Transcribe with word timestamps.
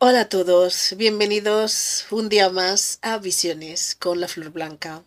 Hola 0.00 0.20
a 0.20 0.28
todos, 0.28 0.94
bienvenidos 0.96 2.06
un 2.12 2.28
día 2.28 2.50
más 2.50 3.00
a 3.02 3.18
Visiones 3.18 3.96
con 3.96 4.20
la 4.20 4.28
Flor 4.28 4.50
Blanca. 4.50 5.02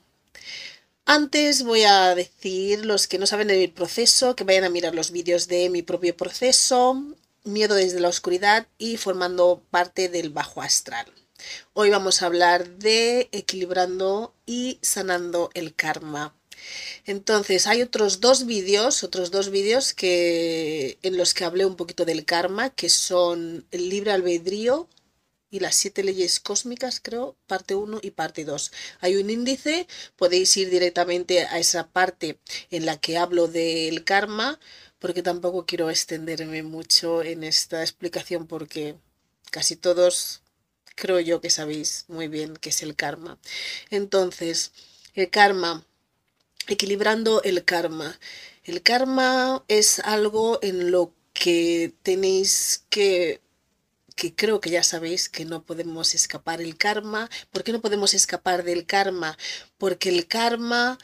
Antes 1.05 1.63
voy 1.63 1.84
a 1.84 2.13
decir 2.13 2.86
los 2.86 3.08
que 3.08 3.18
no 3.18 3.26
saben 3.26 3.48
de 3.48 3.58
mi 3.58 3.70
proceso 3.70 4.35
que 4.35 4.44
vayan 4.44 4.66
a 4.66 4.70
mirar 4.70 4.94
los 4.94 5.12
vídeos 5.12 5.48
de 5.48 5.70
mi 5.70 5.82
propio 5.82 6.18
proceso, 6.18 7.02
Miedo 7.46 7.76
desde 7.76 8.02
la 8.02 8.09
oscuridad 8.09 8.68
y 8.77 8.98
formando 8.98 9.63
parte 9.72 10.09
del 10.09 10.30
bajo 10.30 10.62
astral. 10.62 11.05
Hoy 11.71 11.90
vamos 11.90 12.21
a 12.21 12.26
hablar 12.26 12.68
de 12.68 13.30
equilibrando 13.32 14.34
y 14.46 14.77
sanando 14.82 15.52
el 15.54 15.73
karma. 15.73 16.35
Entonces, 17.05 17.67
hay 17.67 17.81
otros 17.81 18.20
dos 18.21 18.45
vídeos, 18.45 19.03
otros 19.03 19.31
dos 19.31 19.49
vídeos 19.49 19.93
que, 19.93 20.98
en 21.01 21.18
los 21.18 21.34
que 21.34 21.45
hablé 21.45 21.65
un 21.65 21.76
poquito 21.76 22.05
del 22.05 22.26
karma, 22.26 22.70
que 22.70 22.90
son 22.90 23.65
el 23.71 23.90
libre 23.90 24.12
albedrío 24.12 24.87
y 25.49 25.59
las 25.59 25.76
siete 25.76 26.03
leyes 26.03 26.40
cósmicas, 26.40 26.99
creo, 27.01 27.35
parte 27.48 27.76
1 27.76 27.99
y 28.01 28.12
parte 28.12 28.45
2. 28.45 28.71
Hay 29.01 29.18
un 29.18 29.29
índice, 29.29 29.87
podéis 30.15 30.55
ir 30.57 30.70
directamente 30.70 31.41
a 31.41 31.59
esa 31.59 31.87
parte 31.90 32.40
en 32.71 32.85
la 32.85 32.98
que 32.98 33.18
hablo 33.18 33.48
del 33.48 34.03
karma, 34.05 34.59
porque 34.99 35.23
tampoco 35.23 35.65
quiero 35.65 35.90
extenderme 35.90 36.63
mucho 36.63 37.23
en 37.23 37.43
esta 37.43 37.81
explicación 37.81 38.48
porque 38.48 38.96
casi 39.51 39.75
todos 39.75 40.41
creo 40.96 41.20
yo 41.20 41.41
que 41.41 41.49
sabéis 41.49 42.05
muy 42.07 42.27
bien 42.27 42.55
qué 42.55 42.70
es 42.70 42.81
el 42.84 42.96
karma. 42.96 43.37
Entonces, 43.90 44.71
el 45.15 45.29
karma 45.29 45.85
equilibrando 46.67 47.41
el 47.43 47.63
karma. 47.65 48.20
El 48.63 48.81
karma 48.81 49.63
es 49.67 49.99
algo 49.99 50.59
en 50.62 50.91
lo 50.91 51.13
que 51.34 51.93
tenéis 52.03 52.85
que 52.90 53.41
que 54.15 54.35
creo 54.35 54.62
que 54.62 54.70
ya 54.70 54.84
sabéis 54.84 55.29
que 55.29 55.45
no 55.45 55.63
podemos 55.63 56.13
escapar 56.13 56.62
el 56.62 56.77
karma. 56.77 57.29
¿Por 57.49 57.63
qué 57.63 57.71
no 57.71 57.81
podemos 57.81 58.13
escapar 58.13 58.63
del 58.63 58.85
karma? 58.85 59.37
Porque 59.79 60.09
el 60.09 60.27
karma 60.27 60.99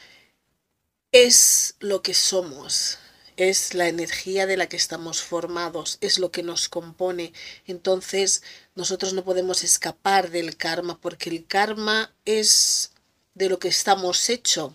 es 1.10 1.74
lo 1.80 2.02
que 2.02 2.14
somos, 2.14 2.98
es 3.36 3.74
la 3.74 3.88
energía 3.88 4.46
de 4.46 4.56
la 4.56 4.68
que 4.68 4.76
estamos 4.76 5.22
formados, 5.22 5.98
es 6.00 6.18
lo 6.18 6.30
que 6.30 6.42
nos 6.42 6.68
compone. 6.68 7.32
Entonces 7.66 8.42
nosotros 8.74 9.14
no 9.14 9.24
podemos 9.24 9.64
escapar 9.64 10.30
del 10.30 10.56
karma 10.56 11.00
porque 11.00 11.30
el 11.30 11.46
karma 11.46 12.14
es 12.24 12.92
de 13.34 13.48
lo 13.48 13.58
que 13.58 13.68
estamos 13.68 14.28
hechos. 14.28 14.74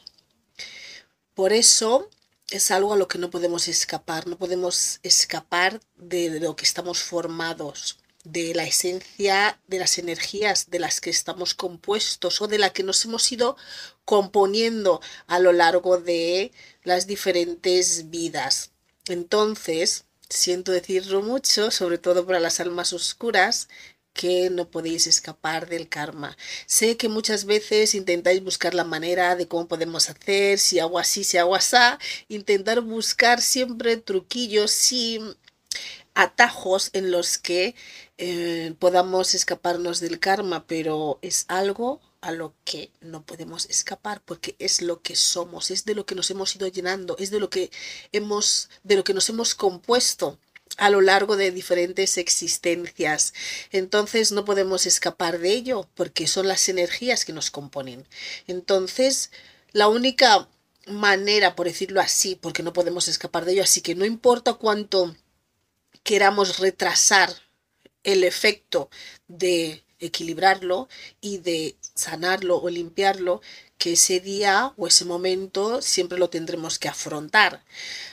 Por 1.34 1.53
eso 1.53 2.09
es 2.50 2.70
algo 2.72 2.94
a 2.94 2.98
lo 2.98 3.08
que 3.08 3.17
no 3.17 3.30
podemos 3.30 3.67
escapar, 3.67 4.28
no 4.28 4.38
podemos 4.38 5.00
escapar 5.03 5.81
de 5.95 6.40
lo 6.40 6.56
que 6.56 6.66
estamos 6.66 7.02
formados, 7.02 7.98
de 8.23 8.53
la 8.53 8.63
esencia 8.63 9.59
de 9.68 9.80
las 9.80 9.97
energías 9.97 10.69
de 10.69 10.80
las 10.80 11.02
que 11.02 11.09
estamos 11.09 11.53
compuestos 11.53 12.41
o 12.41 12.47
de 12.47 12.58
la 12.58 12.72
que 12.72 12.84
nos 12.84 13.03
hemos 13.06 13.30
ido 13.31 13.58
componiendo 14.06 15.02
a 15.28 15.40
lo 15.40 15.52
largo 15.52 15.97
de 15.97 16.52
las 16.84 17.08
diferentes 17.08 18.09
vidas. 18.09 18.72
Entonces, 19.08 20.06
siento 20.29 20.72
decirlo 20.72 21.22
mucho, 21.22 21.72
sobre 21.72 21.97
todo 21.97 22.25
para 22.25 22.40
las 22.40 22.59
almas 22.59 22.94
oscuras, 22.94 23.68
que 24.13 24.50
no 24.50 24.69
podéis 24.69 25.07
escapar 25.07 25.68
del 25.68 25.90
karma. 25.90 26.38
Sé 26.66 26.97
que 26.97 27.09
muchas 27.09 27.46
veces 27.46 27.96
intentáis 27.96 28.44
buscar 28.44 28.74
la 28.74 28.84
manera 28.84 29.35
de 29.35 29.47
cómo 29.47 29.68
podemos 29.68 30.09
hacer, 30.09 30.59
si 30.59 30.79
hago 30.79 31.00
así, 31.00 31.24
si 31.24 31.38
hago 31.38 31.56
así, 31.56 31.78
intentar 32.29 32.81
buscar 32.81 33.41
siempre 33.41 33.97
truquillos 33.97 34.91
y 34.91 35.19
atajos 36.13 36.90
en 36.94 37.12
los 37.12 37.38
que 37.38 37.75
eh, 38.18 38.75
podamos 38.79 39.34
escaparnos 39.34 40.00
del 40.00 40.19
karma, 40.19 40.66
pero 40.68 41.19
es 41.22 41.46
algo 41.47 42.02
a 42.22 42.31
lo 42.31 42.53
que 42.63 42.91
no 43.02 43.25
podemos 43.25 43.66
escapar 43.69 44.22
porque 44.23 44.56
es 44.59 44.81
lo 44.81 45.02
que 45.02 45.16
somos, 45.16 45.72
es 45.72 45.84
de 45.85 45.96
lo 45.96 46.06
que 46.06 46.16
nos 46.16 46.31
hemos 46.31 46.56
ido 46.56 46.68
llenando, 46.68 47.18
es 47.19 47.31
de 47.31 47.40
lo 47.40 47.50
que 47.50 47.69
hemos 48.13 48.69
de 48.84 48.96
lo 48.96 49.03
que 49.03 49.13
nos 49.13 49.28
hemos 49.29 49.56
compuesto 49.56 50.40
a 50.78 50.89
lo 50.89 51.01
largo 51.01 51.38
de 51.38 51.51
diferentes 51.51 52.17
existencias. 52.17 53.34
Entonces 53.72 54.31
no 54.31 54.45
podemos 54.45 54.85
escapar 54.85 55.39
de 55.39 55.51
ello 55.51 55.88
porque 55.95 56.28
son 56.28 56.47
las 56.47 56.67
energías 56.69 57.25
que 57.25 57.34
nos 57.34 57.51
componen. 57.51 58.07
Entonces, 58.47 59.31
la 59.72 59.88
única 59.88 60.47
manera, 60.88 61.56
por 61.56 61.67
decirlo 61.67 62.01
así, 62.01 62.35
porque 62.35 62.63
no 62.63 62.73
podemos 62.73 63.07
escapar 63.07 63.45
de 63.45 63.53
ello, 63.53 63.63
así 63.63 63.81
que 63.81 63.95
no 63.95 64.06
importa 64.06 64.53
cuánto 64.53 65.16
queramos 66.03 66.59
retrasar 66.59 67.34
el 68.03 68.23
efecto 68.23 68.90
de 69.28 69.84
equilibrarlo 70.00 70.90
y 71.22 71.38
de 71.38 71.78
sanarlo 71.95 72.61
o 72.61 72.69
limpiarlo, 72.69 73.41
que 73.78 73.94
ese 73.94 74.19
día 74.19 74.73
o 74.78 74.88
ese 74.88 75.05
momento 75.05 75.81
siempre 75.81 76.17
lo 76.17 76.29
tendremos 76.29 76.79
que 76.79 76.90
afrontar. 76.90 77.63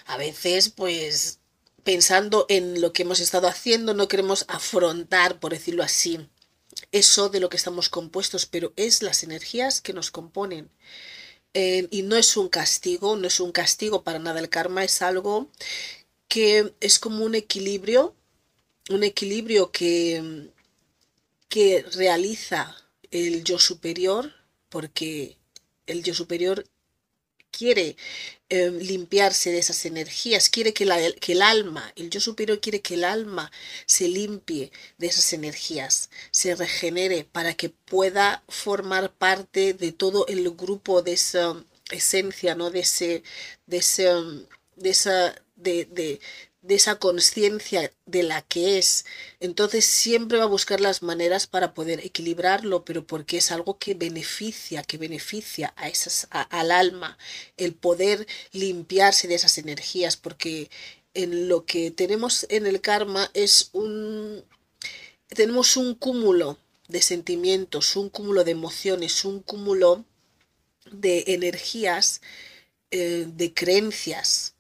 A 0.07 0.17
veces, 0.17 0.69
pues 0.69 1.40
pensando 1.85 2.47
en 2.49 2.81
lo 2.81 2.93
que 2.93 3.03
hemos 3.03 3.21
estado 3.21 3.49
haciendo, 3.49 3.95
no 3.95 4.09
queremos 4.09 4.45
afrontar, 4.49 5.41
por 5.41 5.53
decirlo 5.53 5.83
así, 5.83 6.29
eso 6.93 7.29
de 7.29 7.41
lo 7.41 7.49
que 7.49 7.57
estamos 7.57 7.89
compuestos, 7.89 8.47
pero 8.47 8.73
es 8.77 9.03
las 9.03 9.23
energías 9.23 9.81
que 9.81 9.93
nos 9.93 10.11
componen. 10.11 10.71
Eh, 11.55 11.89
y 11.91 12.03
no 12.03 12.17
es 12.17 12.37
un 12.37 12.49
castigo, 12.49 13.17
no 13.17 13.27
es 13.27 13.41
un 13.41 13.53
castigo 13.53 14.05
para 14.05 14.19
nada 14.21 14.41
el 14.41 14.49
karma, 14.49 14.85
es 14.85 15.03
algo 15.03 15.51
que 16.29 16.75
es 16.81 16.99
como 17.01 17.25
un 17.25 17.35
equilibrio, 17.35 18.15
un 18.89 19.03
equilibrio 19.03 19.73
que, 19.73 20.51
que 21.49 21.85
realiza 21.95 22.77
el 23.11 23.43
yo 23.45 23.59
superior, 23.59 24.33
porque 24.69 25.37
el 25.87 26.05
yo 26.05 26.15
superior 26.15 26.65
quiere 27.51 27.97
em, 28.49 28.79
limpiarse 28.79 29.51
de 29.53 29.59
esas 29.59 29.85
energías, 29.87 30.49
quiere 30.49 30.73
que, 30.75 30.85
que 31.21 31.33
el 31.33 31.43
alma, 31.43 31.93
el 31.97 32.11
yo 32.11 32.21
superior 32.21 32.61
quiere 32.61 32.81
que 32.83 32.95
el 32.95 33.05
alma 33.05 33.51
se 33.87 34.09
limpie 34.09 34.73
de 34.99 35.07
esas 35.09 35.33
energías, 35.33 36.11
se 36.31 36.55
regenere 36.55 37.25
para 37.25 37.55
que 37.55 37.71
pueda 37.71 38.43
formar 38.49 39.13
parte 39.13 39.75
de 39.75 39.93
todo 39.93 40.27
el 40.29 40.51
grupo 40.53 41.03
de 41.03 41.13
esa 41.15 41.65
esencia, 41.91 42.55
¿no? 42.55 42.71
De 42.71 42.81
ese, 42.81 43.23
de 43.67 43.79
ese, 43.79 44.05
de 44.77 44.91
esa, 44.91 45.35
de, 45.57 46.21
de 46.63 46.75
esa 46.75 46.97
conciencia 46.99 47.93
de 48.07 48.23
la 48.23 48.43
que 48.43 48.79
es. 48.79 49.05
Entonces 49.41 49.85
siempre 49.85 50.39
va 50.39 50.45
a 50.45 50.47
buscar 50.47 50.81
las 50.81 51.03
maneras 51.03 51.47
para 51.47 51.75
poder 51.75 52.01
equilibrarlo, 52.05 52.85
pero 52.85 53.07
porque 53.07 53.39
es 53.39 53.51
algo 53.51 53.79
que 53.79 53.95
beneficia, 53.95 54.83
que 54.83 54.99
beneficia 54.99 55.73
a 55.77 55.89
esas, 55.89 56.29
al 56.31 56.71
alma, 56.71 57.19
el 57.57 57.75
poder 57.75 58.27
limpiarse 58.53 59.29
de 59.29 59.37
esas 59.37 59.59
energías, 59.59 60.17
porque 60.17 60.71
en 61.15 61.49
lo 61.49 61.65
que 61.65 61.91
tenemos 61.91 62.47
en 62.51 62.67
el 62.67 62.81
karma 62.81 63.31
es 63.35 63.71
un 63.73 64.45
tenemos 65.29 65.77
un 65.77 65.95
cúmulo 65.95 66.59
de 66.89 67.03
sentimientos, 67.03 67.97
un 67.97 68.11
cúmulo 68.11 68.45
de 68.45 68.51
emociones, 68.53 69.25
un 69.25 69.41
cúmulo 69.41 70.05
de 70.91 71.25
energías, 71.29 72.21
eh, 72.91 73.27
de 73.29 73.55
creencias, 73.55 74.55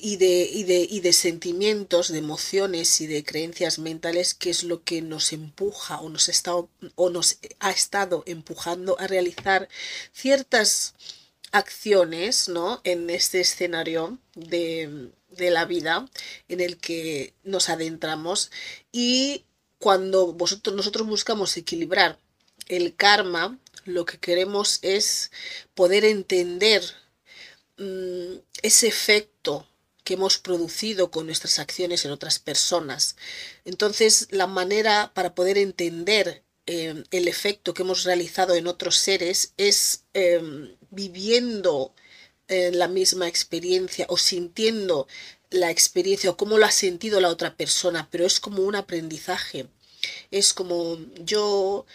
y 0.00 0.16
de, 0.16 0.48
y 0.52 0.64
de, 0.64 0.86
y 0.88 1.00
de 1.00 1.12
sentimientos, 1.12 2.08
de 2.08 2.18
emociones 2.18 3.00
y 3.00 3.06
de 3.06 3.24
creencias 3.24 3.78
mentales, 3.78 4.34
que 4.34 4.50
es 4.50 4.62
lo 4.64 4.82
que 4.84 5.02
nos 5.02 5.32
empuja 5.32 6.00
o 6.00 6.08
nos, 6.08 6.28
está, 6.28 6.54
o 6.54 7.10
nos 7.10 7.38
ha 7.58 7.70
estado 7.70 8.22
empujando 8.26 8.98
a 8.98 9.06
realizar 9.06 9.68
ciertas 10.12 10.94
acciones 11.50 12.48
¿no? 12.48 12.80
en 12.84 13.10
este 13.10 13.40
escenario 13.40 14.18
de, 14.34 15.10
de 15.30 15.50
la 15.50 15.64
vida 15.64 16.08
en 16.48 16.60
el 16.60 16.78
que 16.78 17.34
nos 17.42 17.68
adentramos 17.68 18.50
y 18.90 19.44
cuando 19.78 20.32
vosotros, 20.32 20.76
nosotros 20.76 21.06
buscamos 21.06 21.56
equilibrar 21.56 22.18
el 22.68 22.94
karma, 22.94 23.58
lo 23.84 24.06
que 24.06 24.18
queremos 24.18 24.78
es 24.82 25.32
poder 25.74 26.04
entender 26.04 26.82
mm, 27.78 28.36
ese 28.62 28.86
efecto 28.86 29.66
que 30.04 30.14
hemos 30.14 30.38
producido 30.38 31.10
con 31.10 31.26
nuestras 31.26 31.58
acciones 31.58 32.04
en 32.04 32.10
otras 32.12 32.38
personas. 32.38 33.16
Entonces, 33.64 34.28
la 34.30 34.46
manera 34.46 35.12
para 35.14 35.34
poder 35.34 35.58
entender 35.58 36.44
em, 36.66 37.04
el 37.10 37.28
efecto 37.28 37.74
que 37.74 37.82
hemos 37.82 38.04
realizado 38.04 38.54
en 38.54 38.66
otros 38.66 38.96
seres 38.96 39.52
es 39.56 40.04
em, 40.14 40.76
viviendo 40.90 41.94
eh, 42.48 42.70
la 42.72 42.88
misma 42.88 43.28
experiencia 43.28 44.06
o 44.08 44.16
sintiendo 44.16 45.06
la 45.50 45.70
experiencia 45.70 46.30
o 46.30 46.36
cómo 46.36 46.58
lo 46.58 46.66
ha 46.66 46.70
sentido 46.70 47.20
la 47.20 47.28
otra 47.28 47.56
persona, 47.56 48.08
pero 48.10 48.26
es 48.26 48.40
como 48.40 48.62
un 48.62 48.74
aprendizaje. 48.76 49.68
Es 50.30 50.52
como 50.54 50.98
yo 51.16 51.86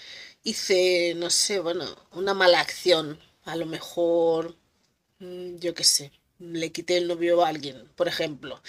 hice, 0.43 1.13
no 1.15 1.29
sé, 1.29 1.59
bueno, 1.59 1.85
una 2.11 2.33
mala 2.33 2.61
acción. 2.61 3.19
A 3.45 3.55
lo 3.55 3.65
mejor, 3.65 4.57
mm, 5.19 5.57
yo 5.59 5.73
qué 5.73 5.83
sé, 5.83 6.11
le 6.39 6.71
quité 6.71 6.97
el 6.97 7.07
novio 7.07 7.43
a 7.43 7.49
alguien, 7.49 7.87
por 7.95 8.07
ejemplo. 8.07 8.61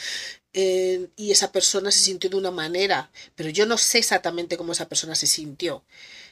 Eh, 0.53 1.09
y 1.17 1.31
esa 1.31 1.53
persona 1.53 1.91
se 1.91 2.01
sintió 2.01 2.31
de 2.31 2.37
una 2.37 2.51
manera, 2.51 3.11
pero 3.37 3.51
yo 3.51 3.67
no 3.67 3.79
sé 3.79 3.99
exactamente 3.99 4.57
cómo 4.57 4.73
esa 4.73 4.89
persona 4.89 5.15
se 5.15 5.27
sintió. 5.27 5.85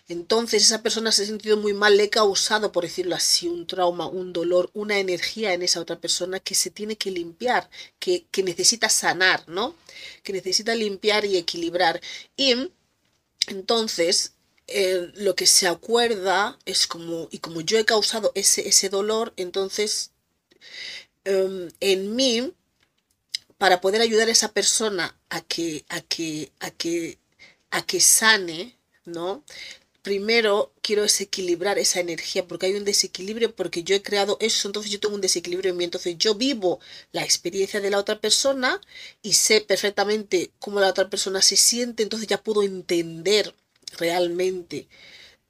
Entonces 0.09 0.63
esa 0.63 0.83
persona 0.83 1.11
se 1.13 1.23
ha 1.25 1.27
sentido 1.27 1.57
muy 1.57 1.75
mal, 1.75 1.97
le 1.97 2.05
he 2.05 2.11
causado, 2.11 2.73
por 2.73 2.85
decirlo 2.85 3.17
así, 3.17 3.49
un 3.49 3.67
trauma, 3.67 4.07
un 4.09 4.33
dolor, 4.33 4.71
una 4.73 4.99
energía 4.99 5.53
en 5.53 5.63
esa 5.63 5.81
otra 5.81 5.99
persona 6.01 6.39
que 6.41 6.55
se 6.55 6.71
tiene 6.71 6.97
que 6.97 7.11
limpiar, 7.11 7.69
que, 7.99 8.25
que 8.31 8.43
necesita 8.43 8.89
sanar, 8.89 9.49
¿no? 9.49 9.75
Que 10.23 10.33
necesita 10.33 10.75
limpiar 10.75 11.25
y 11.25 11.37
equilibrar. 11.37 12.01
Y 12.37 12.71
entonces 13.49 14.35
eh, 14.69 15.13
lo 15.15 15.35
que 15.37 15.47
se 15.47 15.69
acuerda 15.69 16.59
es 16.67 16.87
como, 16.87 17.29
y 17.31 17.39
como 17.39 17.61
yo 17.61 17.79
he 17.79 17.85
causado 17.85 18.33
ese, 18.35 18.69
ese 18.69 18.89
dolor, 18.89 19.33
entonces 19.37 20.11
em, 21.27 21.69
en 21.81 22.17
mí, 22.17 22.53
para 23.59 23.81
poder 23.81 24.01
ayudar 24.01 24.29
a 24.29 24.33
esa 24.33 24.53
persona 24.53 25.15
a 25.29 25.41
que, 25.43 25.85
a 25.89 26.01
que, 26.01 26.53
a 26.61 26.71
que, 26.71 27.19
a 27.71 27.83
que 27.85 28.01
sane, 28.01 28.77
¿no? 29.05 29.45
primero 30.07 30.73
quiero 30.83 31.03
desequilibrar 31.03 31.81
esa 31.81 31.99
energía 31.99 32.47
porque 32.47 32.67
hay 32.67 32.75
un 32.75 32.85
desequilibrio 32.85 33.57
porque 33.57 33.83
yo 33.83 33.97
he 33.97 34.03
creado 34.03 34.37
eso, 34.39 34.69
entonces 34.69 34.93
yo 34.93 35.01
tengo 35.01 35.17
un 35.17 35.21
desequilibrio 35.21 35.73
en 35.73 35.77
mí, 35.77 35.83
entonces 35.83 36.17
yo 36.17 36.37
vivo 36.37 36.79
la 37.11 37.25
experiencia 37.25 37.81
de 37.81 37.91
la 37.91 37.99
otra 37.99 38.21
persona 38.21 38.81
y 39.21 39.33
sé 39.33 39.63
perfectamente 39.63 40.53
cómo 40.61 40.79
la 40.79 40.91
otra 40.91 41.11
persona 41.11 41.43
se 41.43 41.57
siente, 41.57 42.05
entonces 42.05 42.29
ya 42.29 42.41
puedo 42.41 42.63
entender 42.63 43.53
realmente 43.99 44.87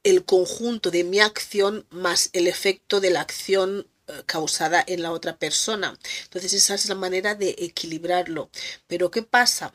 el 0.05 0.25
conjunto 0.25 0.91
de 0.91 1.05
mi 1.05 1.21
acción 1.21 1.85
más 1.91 2.31
el 2.33 2.47
efecto 2.47 3.03
de 3.03 3.11
la 3.11 3.21
acción 3.21 3.87
causada 4.27 4.85
en 4.87 5.03
la 5.03 5.13
otra 5.13 5.37
persona. 5.39 5.99
Entonces 6.25 6.53
esa 6.53 6.75
es 6.75 6.89
la 6.89 6.95
manera 6.95 7.35
de 7.35 7.57
equilibrarlo. 7.59 8.51
Pero 8.87 9.11
¿qué 9.11 9.23
pasa? 9.23 9.75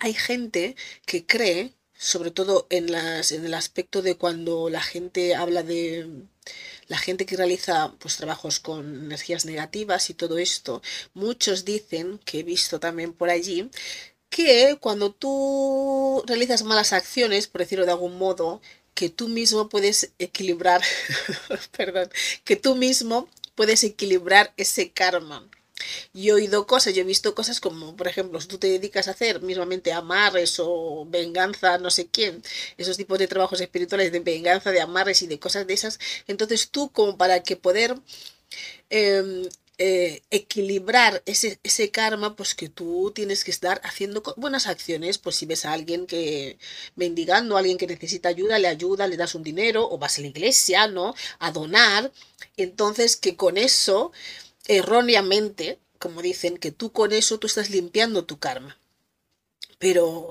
Hay 0.00 0.14
gente 0.14 0.76
que 1.06 1.26
cree 1.26 1.72
sobre 1.98 2.30
todo 2.30 2.66
en, 2.70 2.92
las, 2.92 3.32
en 3.32 3.44
el 3.44 3.54
aspecto 3.54 4.02
de 4.02 4.16
cuando 4.16 4.70
la 4.70 4.80
gente 4.80 5.34
habla 5.34 5.64
de 5.64 6.08
la 6.86 6.96
gente 6.98 7.26
que 7.26 7.36
realiza 7.36 7.92
pues 7.98 8.16
trabajos 8.16 8.60
con 8.60 9.04
energías 9.06 9.44
negativas 9.44 10.08
y 10.10 10.14
todo 10.14 10.38
esto, 10.38 10.80
muchos 11.14 11.64
dicen, 11.64 12.18
que 12.24 12.40
he 12.40 12.42
visto 12.44 12.80
también 12.80 13.12
por 13.12 13.30
allí, 13.30 13.70
que 14.30 14.78
cuando 14.80 15.12
tú 15.12 16.22
realizas 16.26 16.62
malas 16.62 16.92
acciones, 16.92 17.46
por 17.48 17.60
decirlo 17.62 17.84
de 17.84 17.92
algún 17.92 18.18
modo, 18.18 18.60
que 18.98 19.10
tú 19.10 19.28
mismo 19.28 19.68
puedes 19.68 20.10
equilibrar, 20.18 20.82
perdón, 21.76 22.10
que 22.42 22.56
tú 22.56 22.74
mismo 22.74 23.28
puedes 23.54 23.84
equilibrar 23.84 24.52
ese 24.56 24.90
karma. 24.90 25.48
Yo 26.12 26.32
he 26.32 26.40
oído 26.40 26.66
cosas, 26.66 26.94
yo 26.94 27.02
he 27.02 27.04
visto 27.04 27.32
cosas 27.32 27.60
como, 27.60 27.94
por 27.94 28.08
ejemplo, 28.08 28.40
si 28.40 28.48
tú 28.48 28.58
te 28.58 28.66
dedicas 28.66 29.06
a 29.06 29.12
hacer 29.12 29.40
mismamente 29.40 29.92
amarres 29.92 30.56
o 30.58 31.06
venganza, 31.08 31.78
no 31.78 31.90
sé 31.90 32.08
quién, 32.08 32.42
esos 32.76 32.96
tipos 32.96 33.20
de 33.20 33.28
trabajos 33.28 33.60
espirituales 33.60 34.10
de 34.10 34.18
venganza, 34.18 34.72
de 34.72 34.80
amarres 34.80 35.22
y 35.22 35.28
de 35.28 35.38
cosas 35.38 35.68
de 35.68 35.74
esas, 35.74 36.00
entonces 36.26 36.68
tú 36.68 36.90
como 36.90 37.16
para 37.16 37.44
que 37.44 37.54
poder 37.54 37.96
em, 38.90 39.48
eh, 39.78 40.22
equilibrar 40.30 41.22
ese, 41.24 41.60
ese, 41.62 41.90
karma, 41.90 42.34
pues 42.34 42.54
que 42.56 42.68
tú 42.68 43.12
tienes 43.14 43.44
que 43.44 43.52
estar 43.52 43.80
haciendo 43.84 44.22
buenas 44.36 44.66
acciones, 44.66 45.18
pues 45.18 45.36
si 45.36 45.46
ves 45.46 45.64
a 45.64 45.72
alguien 45.72 46.06
que 46.06 46.58
mendigando, 46.96 47.56
a 47.56 47.60
alguien 47.60 47.78
que 47.78 47.86
necesita 47.86 48.28
ayuda, 48.28 48.58
le 48.58 48.66
ayuda, 48.68 49.06
le 49.06 49.16
das 49.16 49.36
un 49.36 49.44
dinero 49.44 49.88
o 49.88 49.98
vas 49.98 50.18
a 50.18 50.22
la 50.22 50.26
iglesia, 50.28 50.88
¿no? 50.88 51.14
A 51.38 51.52
donar, 51.52 52.12
entonces 52.56 53.16
que 53.16 53.36
con 53.36 53.56
eso 53.56 54.12
erróneamente, 54.66 55.78
como 55.98 56.22
dicen, 56.22 56.58
que 56.58 56.72
tú 56.72 56.92
con 56.92 57.12
eso 57.12 57.38
tú 57.38 57.46
estás 57.46 57.70
limpiando 57.70 58.24
tu 58.24 58.38
karma. 58.38 58.78
Pero 59.78 60.30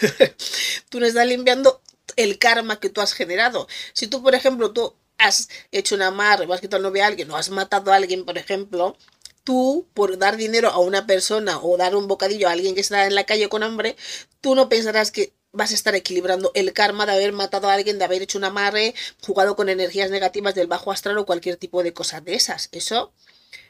tú 0.90 1.00
no 1.00 1.06
estás 1.06 1.26
limpiando 1.26 1.80
el 2.16 2.38
karma 2.38 2.80
que 2.80 2.90
tú 2.90 3.00
has 3.00 3.14
generado. 3.14 3.68
Si 3.94 4.06
tú, 4.06 4.22
por 4.22 4.34
ejemplo, 4.34 4.72
tú 4.72 4.94
has 5.22 5.48
hecho 5.70 5.94
una 5.94 6.08
amarre, 6.08 6.46
o 6.46 6.52
has 6.52 6.60
quitado 6.60 6.78
el 6.78 6.82
novio 6.84 7.04
a 7.04 7.06
alguien, 7.06 7.30
o 7.30 7.36
has 7.36 7.50
matado 7.50 7.92
a 7.92 7.96
alguien, 7.96 8.24
por 8.24 8.38
ejemplo, 8.38 8.96
tú, 9.44 9.88
por 9.94 10.18
dar 10.18 10.36
dinero 10.36 10.70
a 10.70 10.78
una 10.78 11.06
persona 11.06 11.58
o 11.60 11.76
dar 11.76 11.96
un 11.96 12.08
bocadillo 12.08 12.48
a 12.48 12.52
alguien 12.52 12.74
que 12.74 12.80
está 12.80 13.06
en 13.06 13.14
la 13.14 13.24
calle 13.24 13.48
con 13.48 13.62
hambre, 13.62 13.96
tú 14.40 14.54
no 14.54 14.68
pensarás 14.68 15.10
que 15.10 15.32
vas 15.52 15.72
a 15.72 15.74
estar 15.74 15.94
equilibrando 15.94 16.50
el 16.54 16.72
karma 16.72 17.06
de 17.06 17.12
haber 17.12 17.32
matado 17.32 17.68
a 17.68 17.74
alguien, 17.74 17.98
de 17.98 18.04
haber 18.04 18.22
hecho 18.22 18.38
un 18.38 18.44
amarre, 18.44 18.94
jugado 19.22 19.54
con 19.56 19.68
energías 19.68 20.10
negativas 20.10 20.54
del 20.54 20.66
bajo 20.66 20.92
astral 20.92 21.18
o 21.18 21.26
cualquier 21.26 21.56
tipo 21.56 21.82
de 21.82 21.92
cosas 21.92 22.24
de 22.24 22.34
esas. 22.34 22.68
Eso 22.72 23.12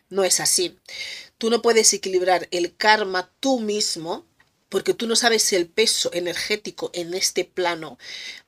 no 0.09 0.25
es 0.25 0.41
así. 0.41 0.79
Tú 1.39 1.51
no 1.51 1.63
puedes 1.63 1.93
equilibrar 1.93 2.49
el 2.53 2.77
karma 2.77 3.33
tú 3.41 3.59
mismo 3.61 4.27
porque 4.69 4.95
tú 4.95 5.07
no 5.07 5.17
sabes 5.17 5.53
el 5.53 5.69
peso 5.69 6.11
energético 6.15 6.91
en 6.95 7.13
este 7.15 7.45
plano 7.45 7.99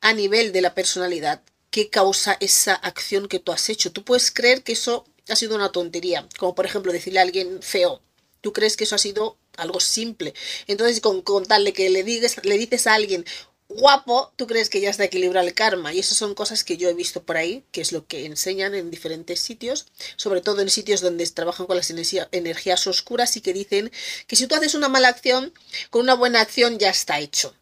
a 0.01 0.15
nivel 0.15 0.53
de 0.53 0.63
la 0.63 0.75
personalidad 0.75 1.43
que 1.75 1.91
causa 1.91 2.37
esa 2.39 2.77
acción 2.77 3.27
que 3.27 3.41
tú 3.41 3.51
has 3.51 3.69
hecho. 3.69 3.91
Tú 3.91 4.05
puedes 4.05 4.31
creer 4.31 4.63
que 4.63 4.75
eso 4.75 5.05
ha 5.29 5.35
sido 5.35 5.57
una 5.57 5.73
tontería, 5.73 6.29
como 6.39 6.55
por 6.55 6.67
ejemplo 6.67 6.93
decirle 6.93 7.19
a 7.19 7.23
alguien 7.23 7.61
feo. 7.63 8.01
Tú 8.43 8.53
crees 8.53 8.77
que 8.77 8.85
eso 8.85 8.95
ha 8.95 8.99
sido 8.99 9.39
algo 9.57 9.81
simple. 9.81 10.35
Entonces, 10.69 11.01
con, 11.01 11.21
contarle 11.23 11.73
que 11.73 11.91
le, 11.91 12.05
digas, 12.05 12.37
le 12.45 12.59
dices 12.59 12.87
a 12.87 12.95
alguien 12.95 13.25
guapo, 13.69 14.33
tú 14.37 14.47
crees 14.47 14.71
que 14.71 14.81
ya 14.81 14.89
está 14.89 15.03
equilibrado 15.03 15.49
el 15.49 15.53
karma. 15.55 15.93
Y 15.93 15.99
eso 15.99 16.15
son 16.15 16.37
cosas 16.37 16.63
que 16.63 16.77
yo 16.77 16.89
he 16.89 16.95
visto 16.95 17.25
por 17.25 17.37
ahí, 17.37 17.65
que 17.73 17.81
es 17.81 17.91
lo 17.91 18.07
que 18.07 18.25
enseñan 18.25 18.77
en 18.77 18.93
diferentes 18.93 19.41
sitios, 19.41 19.89
sobre 20.15 20.43
todo 20.43 20.61
en 20.61 20.71
sitios 20.71 21.01
donde 21.01 21.27
trabajan 21.27 21.67
con 21.67 21.77
las 21.77 21.91
energías 21.91 22.87
oscuras 22.87 23.37
y 23.37 23.41
que 23.41 23.53
dicen 23.53 23.91
que 24.29 24.37
si 24.37 24.47
tú 24.47 24.55
haces 24.55 24.77
una 24.77 24.89
mala 24.89 25.09
acción, 25.09 25.53
con 25.91 26.03
una 26.03 26.15
buena 26.15 26.41
acción 26.41 26.79
ya 26.79 26.91
está 26.91 27.19
hecho. 27.19 27.53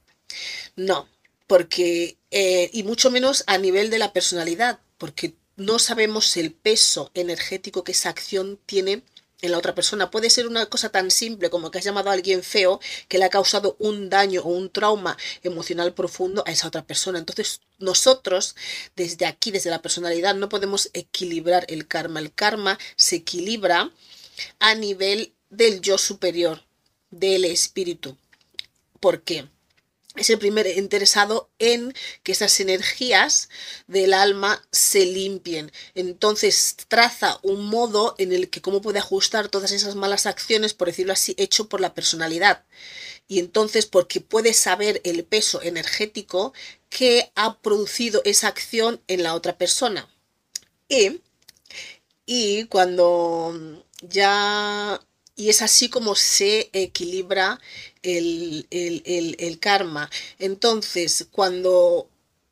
No, 0.76 1.09
porque, 1.52 2.16
eh, 2.30 2.71
y 2.73 2.82
mucho 2.82 3.11
menos 3.11 3.44
a 3.47 3.59
nivel 3.59 3.90
de 3.90 3.99
la 3.99 4.14
personalidad, 4.14 4.80
porque 4.97 5.35
no 5.56 5.78
sabemos 5.78 6.38
el 6.38 6.50
peso 6.50 7.11
energético 7.12 7.85
que 7.85 7.92
esa 7.92 8.09
acción 8.09 8.59
tiene 8.64 9.02
en 9.42 9.50
la 9.50 9.59
otra 9.59 9.75
persona. 9.75 10.11
Puede 10.11 10.30
ser 10.30 10.47
una 10.47 10.64
cosa 10.64 10.88
tan 10.88 11.11
simple 11.11 11.50
como 11.50 11.71
que 11.71 11.76
has 11.76 11.85
llamado 11.85 12.09
a 12.09 12.14
alguien 12.14 12.42
feo 12.42 12.80
que 13.06 13.18
le 13.18 13.26
ha 13.26 13.28
causado 13.28 13.76
un 13.78 14.09
daño 14.09 14.40
o 14.40 14.49
un 14.49 14.71
trauma 14.71 15.18
emocional 15.42 15.92
profundo 15.92 16.42
a 16.47 16.52
esa 16.52 16.68
otra 16.68 16.87
persona. 16.87 17.18
Entonces, 17.18 17.61
nosotros, 17.78 18.56
desde 18.97 19.26
aquí, 19.26 19.50
desde 19.50 19.68
la 19.68 19.82
personalidad, 19.82 20.35
no 20.35 20.49
podemos 20.49 20.88
equilibrar 20.94 21.66
el 21.68 21.87
karma. 21.87 22.21
El 22.21 22.32
karma 22.32 22.78
se 22.97 23.16
equilibra 23.16 23.92
a 24.59 24.75
nivel 24.75 25.35
del 25.50 25.82
yo 25.82 25.99
superior, 25.99 26.64
del 27.11 27.44
espíritu. 27.44 28.16
¿Por 29.00 29.21
qué? 29.21 29.49
Es 30.16 30.28
el 30.28 30.38
primer 30.38 30.66
interesado 30.66 31.49
en 31.59 31.95
que 32.23 32.33
esas 32.33 32.61
energías 32.61 33.49
del 33.87 34.12
alma 34.12 34.62
se 34.71 35.07
limpien. 35.07 35.73
Entonces 35.95 36.76
traza 36.88 37.38
un 37.42 37.66
modo 37.66 38.14
en 38.19 38.33
el 38.33 38.50
que 38.50 38.61
cómo 38.61 38.83
puede 38.83 38.99
ajustar 38.99 39.49
todas 39.49 39.73
esas 39.73 39.95
malas 39.95 40.26
acciones, 40.26 40.75
por 40.75 40.88
decirlo 40.88 41.14
así, 41.14 41.35
hecho 41.38 41.69
por 41.69 41.81
la 41.81 41.95
personalidad. 41.95 42.64
Y 43.26 43.38
entonces 43.38 43.87
porque 43.87 44.21
puede 44.21 44.52
saber 44.52 45.00
el 45.04 45.25
peso 45.25 45.62
energético 45.62 46.52
que 46.90 47.31
ha 47.35 47.59
producido 47.59 48.21
esa 48.25 48.49
acción 48.49 49.00
en 49.09 49.23
la 49.23 49.35
otra 49.35 49.57
persona. 49.57 50.09
Y, 50.88 51.23
y 52.26 52.64
cuando 52.66 53.83
ya 54.02 55.00
y 55.35 55.49
es 55.49 55.62
así 55.62 55.88
como 55.88 56.14
se 56.14 56.69
equilibra 56.73 57.61
el, 58.02 58.66
el, 58.71 59.59
karma. 59.59 60.11
Entonces, 60.38 61.26
cuando 61.30 62.09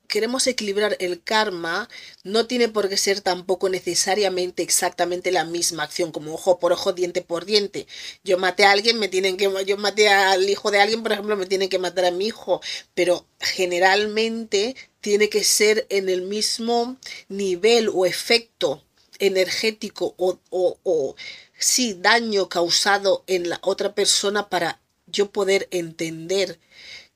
queremos 0.08 0.46
equilibrar 0.46 0.96
el 1.00 1.22
karma, 1.22 1.88
no 2.24 2.46
tiene 2.46 2.68
por 2.68 2.88
qué 2.88 2.96
ser 2.96 3.20
tampoco 3.20 3.68
necesariamente 3.68 4.62
exactamente 4.62 5.30
la 5.30 5.44
misma 5.44 5.84
acción, 5.84 6.12
como 6.12 6.34
ojo 6.34 6.58
por 6.58 6.72
ojo, 6.72 6.92
diente 6.92 7.22
por 7.22 7.44
diente. 7.46 7.86
Yo 8.24 8.36
maté 8.38 8.64
a 8.64 8.72
alguien, 8.72 8.98
me 8.98 9.08
tienen 9.08 9.36
que, 9.36 9.48
yo 9.66 9.76
maté 9.76 10.08
al 10.08 10.48
hijo 10.50 10.70
de 10.70 10.80
alguien, 10.80 11.02
por 11.02 11.12
ejemplo, 11.12 11.36
me 11.36 11.46
tienen 11.46 11.68
que 11.68 11.78
matar 11.78 12.04
a 12.06 12.10
mi 12.10 12.26
hijo, 12.26 12.60
pero 12.94 13.24
generalmente 13.40 14.76
tiene 15.00 15.28
que 15.28 15.44
ser 15.44 15.86
en 15.88 16.08
el 16.08 16.22
mismo 16.22 16.96
nivel 17.28 17.88
o 17.92 18.04
efecto 18.04 18.84
energético 19.20 20.14
o, 20.16 20.38
o, 20.50 20.78
o 20.82 21.14
sí 21.58 21.94
daño 21.94 22.48
causado 22.48 23.22
en 23.26 23.48
la 23.48 23.60
otra 23.62 23.94
persona 23.94 24.48
para 24.48 24.80
yo 25.12 25.30
poder 25.30 25.68
entender 25.70 26.58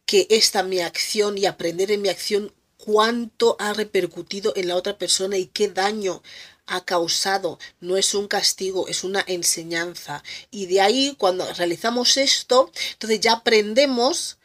que 0.07 0.27
esta 0.31 0.63
mi 0.63 0.81
acción 0.81 1.39
y 1.39 1.47
aprender 1.47 1.91
en 1.91 2.03
mi 2.03 2.09
acción 2.09 2.53
cuánto 2.77 3.57
ha 3.59 3.73
repercutido 3.73 4.53
en 4.57 4.69
la 4.69 4.77
otra 4.77 4.99
persona 4.99 5.39
y 5.39 5.47
qué 5.47 5.69
daño 5.69 6.23
ha 6.67 6.85
causado. 6.85 7.59
No 7.81 7.97
es 7.97 8.15
un 8.15 8.29
castigo, 8.29 8.89
es 8.89 9.05
una 9.05 9.25
enseñanza. 9.27 10.23
Y 10.51 10.67
de 10.67 10.81
ahí, 10.81 11.15
cuando 11.19 11.51
realizamos 11.55 12.17
esto, 12.17 12.71
entonces 12.93 13.21
ya 13.21 13.33
aprendemos. 13.33 14.39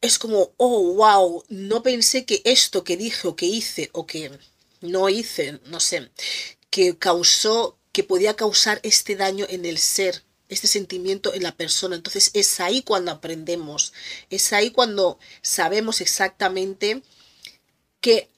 Es 0.00 0.18
como, 0.18 0.52
oh, 0.56 0.94
wow, 0.94 1.44
no 1.48 1.82
pensé 1.82 2.24
que 2.24 2.42
esto 2.44 2.84
que 2.84 2.96
dije 2.96 3.26
o 3.28 3.36
que 3.36 3.46
hice 3.46 3.90
o 3.92 4.06
que 4.06 4.30
no 4.80 5.08
hice, 5.08 5.58
no 5.66 5.80
sé, 5.80 6.10
que 6.70 6.96
causó, 6.98 7.78
que 7.92 8.04
podía 8.04 8.36
causar 8.36 8.78
este 8.82 9.16
daño 9.16 9.46
en 9.48 9.64
el 9.64 9.78
ser, 9.78 10.22
este 10.48 10.66
sentimiento 10.66 11.34
en 11.34 11.42
la 11.42 11.52
persona. 11.56 11.96
Entonces 11.96 12.30
es 12.34 12.60
ahí 12.60 12.82
cuando 12.82 13.10
aprendemos, 13.10 13.92
es 14.30 14.52
ahí 14.52 14.70
cuando 14.70 15.18
sabemos 15.42 16.00
exactamente 16.00 17.02
que 18.00 18.28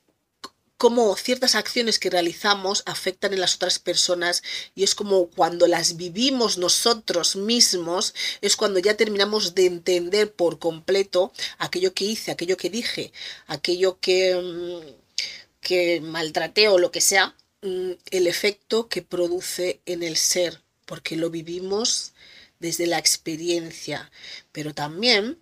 cómo 0.79 1.17
ciertas 1.17 1.57
acciones 1.57 1.99
que 1.99 2.09
realizamos 2.09 2.85
afectan 2.87 3.35
en 3.35 3.41
las 3.41 3.57
otras 3.57 3.81
personas 3.81 4.43
y 4.77 4.85
es 4.85 4.95
como 4.95 5.27
cuando 5.29 5.67
las 5.67 5.97
vivimos 5.97 6.57
nosotros 6.57 7.35
mismos, 7.37 8.15
es 8.41 8.57
cuando 8.57 8.79
ya 8.79 8.97
terminamos 8.97 9.55
de 9.57 9.67
entender 9.67 10.33
por 10.33 10.61
completo 10.61 11.33
aquello 11.59 11.93
que 11.95 12.05
hice, 12.05 12.31
aquello 12.31 12.57
que 12.57 12.71
dije, 12.71 13.13
aquello 13.49 13.99
que, 14.01 14.37
mm, 14.37 15.27
que 15.61 16.01
maltraté 16.01 16.69
o 16.69 16.79
lo 16.79 16.93
que 16.93 17.01
sea, 17.01 17.35
mm, 17.63 17.93
el 18.13 18.27
efecto 18.29 18.89
que 18.89 19.03
produce 19.03 19.81
en 19.85 20.03
el 20.05 20.17
ser, 20.17 20.63
porque 20.89 21.17
lo 21.17 21.29
vivimos 21.31 22.15
desde 22.61 22.87
la 22.87 22.99
experiencia, 22.99 24.11
pero 24.53 24.75
también 24.75 25.39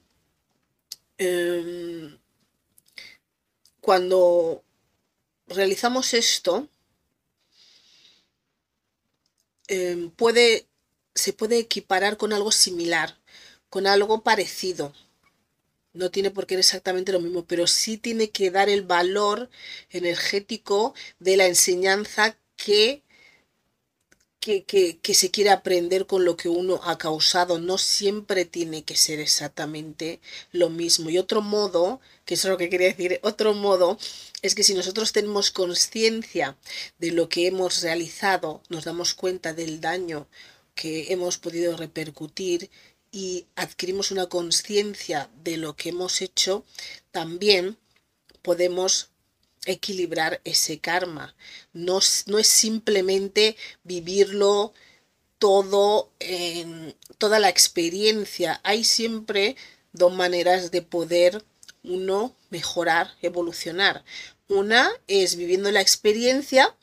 em, 1.18 2.18
cuando 3.80 4.64
realizamos 5.46 6.14
esto, 6.14 6.68
em, 9.68 10.10
puede, 10.10 10.66
se 11.14 11.32
puede 11.32 11.58
equiparar 11.58 12.16
con 12.16 12.32
algo 12.32 12.50
similar, 12.50 13.16
con 13.70 13.86
algo 13.86 14.22
parecido. 14.22 14.92
No 15.92 16.10
tiene 16.10 16.30
por 16.30 16.46
qué 16.46 16.54
ser 16.56 16.60
exactamente 16.60 17.12
lo 17.12 17.20
mismo, 17.20 17.44
pero 17.46 17.66
sí 17.68 17.98
tiene 17.98 18.30
que 18.30 18.50
dar 18.50 18.68
el 18.68 18.82
valor 18.82 19.48
energético 19.90 20.94
de 21.20 21.36
la 21.36 21.46
enseñanza 21.46 22.36
que 22.56 23.05
que, 24.46 25.14
se 25.14 25.30
quiere 25.30 25.50
aprender 25.50 26.06
con 26.06 26.24
lo 26.24 26.36
que 26.36 26.48
uno 26.48 26.80
ha 26.84 26.98
causado. 26.98 27.58
No 27.58 27.78
siempre 27.78 28.44
tiene 28.44 28.84
que 28.84 28.96
ser 28.96 29.18
exactamente 29.18 30.20
lo 30.52 30.70
mismo. 30.70 31.10
Y 31.10 31.18
otro 31.18 31.42
modo, 31.42 32.00
que 32.24 32.34
es 32.34 32.44
lo 32.44 32.56
que 32.56 32.70
quería 32.70 32.88
decir, 32.88 33.18
otro 33.22 33.54
modo 33.54 33.98
es 34.42 34.54
que 34.54 34.62
si 34.62 34.74
nosotros 34.74 35.12
tenemos 35.12 35.50
conciencia 35.50 36.56
de 36.98 37.10
lo 37.10 37.28
que 37.28 37.48
hemos 37.48 37.82
realizado, 37.82 38.62
nos 38.68 38.84
damos 38.84 39.14
cuenta 39.14 39.52
del 39.52 39.80
daño 39.80 40.28
que 40.76 41.12
hemos 41.12 41.38
podido 41.38 41.76
repercutir 41.76 42.70
y 43.10 43.46
adquirimos 43.56 44.10
una 44.12 44.26
conciencia 44.26 45.28
de 45.42 45.56
lo 45.56 45.74
que 45.74 45.88
hemos 45.88 46.22
hecho, 46.22 46.64
también 47.10 47.78
podemos 48.42 49.08
equilibrar 49.66 50.40
ese 50.44 50.78
karma. 50.78 51.34
No, 51.72 52.00
no 52.26 52.38
es 52.38 52.46
simplemente 52.46 53.56
vivirlo 53.84 54.72
todo 55.38 56.10
en 56.18 56.94
toda 57.18 57.38
la 57.38 57.48
experiencia. 57.48 58.60
Hay 58.64 58.84
siempre 58.84 59.56
dos 59.92 60.12
maneras 60.14 60.70
de 60.70 60.82
poder 60.82 61.44
uno 61.82 62.34
mejorar, 62.50 63.14
evolucionar. 63.22 64.04
Una 64.48 64.90
es 65.06 65.36
viviendo 65.36 65.70
la 65.70 65.80
experiencia 65.80 66.74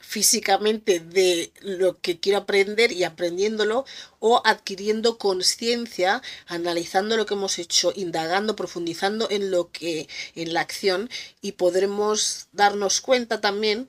físicamente 0.00 0.98
de 1.00 1.52
lo 1.60 2.00
que 2.00 2.18
quiero 2.18 2.38
aprender 2.38 2.90
y 2.90 3.04
aprendiéndolo 3.04 3.84
o 4.18 4.42
adquiriendo 4.44 5.18
conciencia, 5.18 6.22
analizando 6.46 7.16
lo 7.16 7.26
que 7.26 7.34
hemos 7.34 7.58
hecho, 7.58 7.92
indagando, 7.94 8.56
profundizando 8.56 9.30
en 9.30 9.50
lo 9.50 9.70
que 9.70 10.08
en 10.34 10.52
la 10.52 10.62
acción 10.62 11.08
y 11.40 11.52
podremos 11.52 12.48
darnos 12.52 13.00
cuenta 13.00 13.40
también 13.40 13.88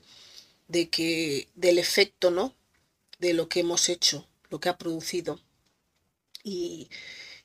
de 0.68 0.90
que 0.90 1.48
del 1.56 1.80
efecto, 1.80 2.32
¿no? 2.32 2.56
de 3.22 3.34
lo 3.34 3.48
que 3.48 3.62
hemos 3.62 3.88
hecho, 3.88 4.28
lo 4.50 4.60
que 4.60 4.70
ha 4.70 4.78
producido. 4.78 5.40
Y 6.44 6.90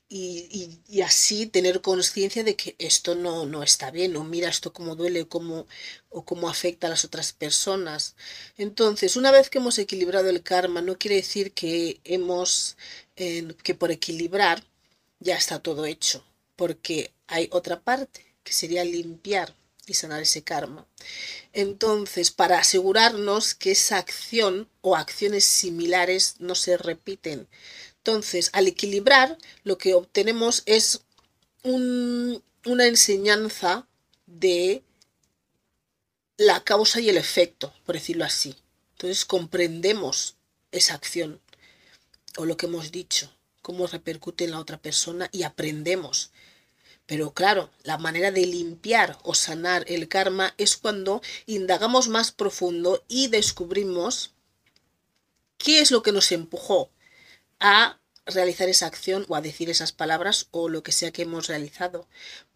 y, 0.09 1.01
así 1.01 1.47
tener 1.47 1.81
conciencia 1.81 2.43
de 2.43 2.55
que 2.55 2.75
esto 2.79 3.15
no, 3.15 3.45
no 3.45 3.63
está 3.63 3.91
bien, 3.91 4.15
o 4.15 4.23
mira 4.23 4.49
esto 4.49 4.73
cómo 4.73 4.95
duele 4.95 5.27
cómo, 5.27 5.67
o 6.09 6.25
cómo 6.25 6.49
afecta 6.49 6.87
a 6.87 6.89
las 6.89 7.05
otras 7.05 7.33
personas. 7.33 8.15
Entonces, 8.57 9.15
una 9.15 9.31
vez 9.31 9.49
que 9.49 9.59
hemos 9.59 9.77
equilibrado 9.79 10.29
el 10.29 10.43
karma, 10.43 10.81
no 10.81 10.97
quiere 10.97 11.17
decir 11.17 11.51
que 11.53 11.99
hemos, 12.03 12.77
que 13.15 13.75
por 13.75 13.91
equilibrar 13.91 14.63
ya 15.19 15.35
está 15.35 15.59
todo 15.59 15.85
hecho, 15.85 16.23
porque 16.55 17.11
hay 17.27 17.49
otra 17.51 17.81
parte, 17.81 18.25
que 18.43 18.53
sería 18.53 18.83
limpiar 18.85 19.55
y 19.87 19.93
sanar 19.93 20.21
ese 20.21 20.43
karma. 20.43 20.85
Entonces, 21.53 22.31
para 22.31 22.59
asegurarnos 22.59 23.55
que 23.55 23.71
esa 23.71 23.97
acción 23.97 24.69
o 24.81 24.95
acciones 24.95 25.45
similares 25.45 26.35
no 26.39 26.55
se 26.55 26.77
repiten, 26.77 27.47
entonces, 28.07 28.49
al 28.53 28.67
equilibrar, 28.67 29.37
lo 29.65 29.77
que 29.77 29.93
obtenemos 29.93 30.63
es 30.65 31.01
una 31.61 32.85
enseñanza 32.85 33.85
de 34.25 34.81
la 36.37 36.63
causa 36.63 37.01
y 37.01 37.09
el 37.09 37.17
efecto, 37.17 37.73
por 37.85 37.95
decirlo 37.95 38.23
así. 38.23 38.55
Entonces 38.91 39.25
comprendemos 39.25 40.37
esa 40.71 40.93
acción 40.93 41.41
o 42.37 42.45
lo 42.45 42.55
que 42.55 42.67
hemos 42.67 42.93
dicho, 42.93 43.29
cómo 43.61 43.87
repercute 43.87 44.45
en 44.45 44.51
la 44.51 44.61
otra 44.61 44.81
persona 44.81 45.27
y 45.33 45.43
aprendemos. 45.43 46.31
Pero 47.07 47.33
claro, 47.33 47.71
la 47.83 47.97
manera 47.97 48.31
de 48.31 48.45
limpiar 48.45 49.19
o 49.23 49.35
sanar 49.35 49.83
el 49.89 50.07
karma 50.07 50.53
es 50.57 50.77
cuando 50.77 51.21
indagamos 51.45 52.07
más 52.07 52.31
profundo 52.31 53.03
y 53.09 53.27
descubrimos 53.27 54.31
qué 55.57 55.81
es 55.81 55.91
lo 55.91 56.03
que 56.03 56.13
nos 56.13 56.31
empujó 56.31 56.89
a 57.59 57.99
realizar 58.25 58.67
esa 58.69 58.87
acción 58.87 59.25
o 59.29 59.35
a 59.35 59.41
decir 59.41 59.69
esas 59.69 59.91
palabras 59.93 60.47
o 60.51 60.69
lo 60.69 60.83
que 60.83 60.91
sea 60.91 61.11
que 61.11 61.21
hemos 61.23 61.47
realizado. 61.47 62.07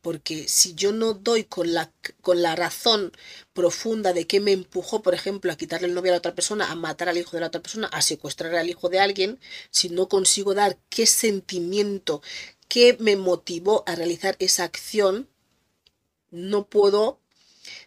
Porque 0.01 0.47
si 0.47 0.75
yo 0.75 0.91
no 0.91 1.13
doy 1.13 1.45
con 1.45 1.73
la, 1.73 1.91
con 2.21 2.41
la 2.41 2.55
razón 2.55 3.11
profunda 3.53 4.13
de 4.13 4.27
qué 4.27 4.39
me 4.39 4.51
empujó, 4.51 5.01
por 5.01 5.13
ejemplo, 5.13 5.51
a 5.51 5.57
quitarle 5.57 5.87
el 5.87 5.93
novio 5.93 6.11
a 6.11 6.15
la 6.15 6.19
otra 6.19 6.35
persona, 6.35 6.71
a 6.71 6.75
matar 6.75 7.09
al 7.09 7.17
hijo 7.17 7.31
de 7.31 7.41
la 7.41 7.47
otra 7.47 7.61
persona, 7.61 7.87
a 7.87 8.01
secuestrar 8.01 8.55
al 8.55 8.69
hijo 8.69 8.89
de 8.89 8.99
alguien, 8.99 9.39
si 9.69 9.89
no 9.89 10.09
consigo 10.09 10.53
dar 10.53 10.77
qué 10.89 11.05
sentimiento, 11.05 12.21
qué 12.67 12.97
me 12.99 13.15
motivó 13.15 13.83
a 13.87 13.95
realizar 13.95 14.35
esa 14.39 14.63
acción, 14.65 15.29
no 16.31 16.67
puedo 16.67 17.20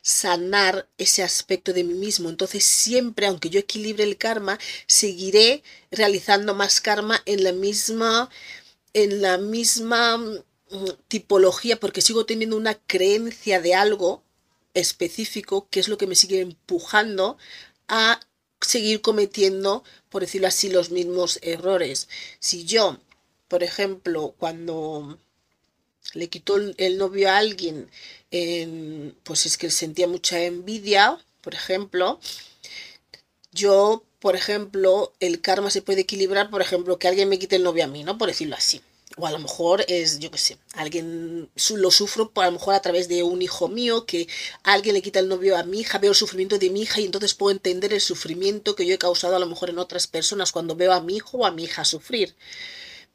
sanar 0.02 0.88
ese 0.98 1.22
aspecto 1.22 1.72
de 1.72 1.84
mí 1.84 1.94
mismo. 1.94 2.28
Entonces 2.28 2.64
siempre, 2.64 3.26
aunque 3.26 3.50
yo 3.50 3.60
equilibre 3.60 4.04
el 4.04 4.16
karma, 4.16 4.58
seguiré 4.86 5.62
realizando 5.90 6.54
más 6.54 6.80
karma 6.80 7.22
en 7.26 7.44
la 7.44 7.52
misma, 7.52 8.30
en 8.92 9.22
la 9.22 9.38
misma 9.38 10.16
mm, 10.18 10.38
tipología, 11.08 11.78
porque 11.80 12.02
sigo 12.02 12.26
teniendo 12.26 12.56
una 12.56 12.74
creencia 12.74 13.60
de 13.60 13.74
algo 13.74 14.22
específico 14.74 15.68
que 15.70 15.80
es 15.80 15.88
lo 15.88 15.98
que 15.98 16.06
me 16.06 16.16
sigue 16.16 16.40
empujando 16.40 17.38
a 17.88 18.20
seguir 18.60 19.00
cometiendo, 19.00 19.84
por 20.08 20.22
decirlo 20.22 20.48
así, 20.48 20.70
los 20.70 20.90
mismos 20.90 21.38
errores. 21.42 22.08
Si 22.38 22.64
yo, 22.64 22.98
por 23.48 23.62
ejemplo, 23.62 24.34
cuando 24.38 25.18
le 26.12 26.28
quitó 26.28 26.56
el 26.56 26.98
novio 26.98 27.30
a 27.30 27.38
alguien, 27.38 27.90
pues 29.22 29.46
es 29.46 29.56
que 29.56 29.70
sentía 29.70 30.06
mucha 30.06 30.40
envidia, 30.42 31.18
por 31.40 31.54
ejemplo. 31.54 32.20
Yo, 33.52 34.04
por 34.18 34.36
ejemplo, 34.36 35.12
el 35.20 35.40
karma 35.40 35.70
se 35.70 35.82
puede 35.82 36.02
equilibrar, 36.02 36.50
por 36.50 36.60
ejemplo, 36.60 36.98
que 36.98 37.08
alguien 37.08 37.28
me 37.28 37.38
quite 37.38 37.56
el 37.56 37.62
novio 37.62 37.84
a 37.84 37.88
mí, 37.88 38.04
¿no? 38.04 38.18
Por 38.18 38.28
decirlo 38.28 38.56
así. 38.56 38.82
O 39.16 39.28
a 39.28 39.30
lo 39.30 39.38
mejor 39.38 39.84
es, 39.86 40.18
yo 40.18 40.32
qué 40.32 40.38
sé, 40.38 40.58
alguien 40.72 41.48
lo 41.76 41.90
sufro 41.92 42.30
por 42.30 42.42
a 42.42 42.48
lo 42.48 42.54
mejor 42.54 42.74
a 42.74 42.82
través 42.82 43.06
de 43.06 43.22
un 43.22 43.42
hijo 43.42 43.68
mío, 43.68 44.06
que 44.06 44.26
alguien 44.64 44.94
le 44.94 45.02
quita 45.02 45.20
el 45.20 45.28
novio 45.28 45.56
a 45.56 45.62
mi 45.62 45.80
hija, 45.80 45.98
veo 45.98 46.10
el 46.10 46.16
sufrimiento 46.16 46.58
de 46.58 46.70
mi 46.70 46.82
hija 46.82 47.00
y 47.00 47.04
entonces 47.04 47.34
puedo 47.34 47.52
entender 47.52 47.92
el 47.92 48.00
sufrimiento 48.00 48.74
que 48.74 48.86
yo 48.86 48.94
he 48.94 48.98
causado 48.98 49.36
a 49.36 49.38
lo 49.38 49.46
mejor 49.46 49.70
en 49.70 49.78
otras 49.78 50.08
personas 50.08 50.50
cuando 50.50 50.74
veo 50.74 50.92
a 50.92 51.00
mi 51.00 51.16
hijo 51.16 51.38
o 51.38 51.46
a 51.46 51.52
mi 51.52 51.62
hija 51.62 51.84
sufrir. 51.84 52.34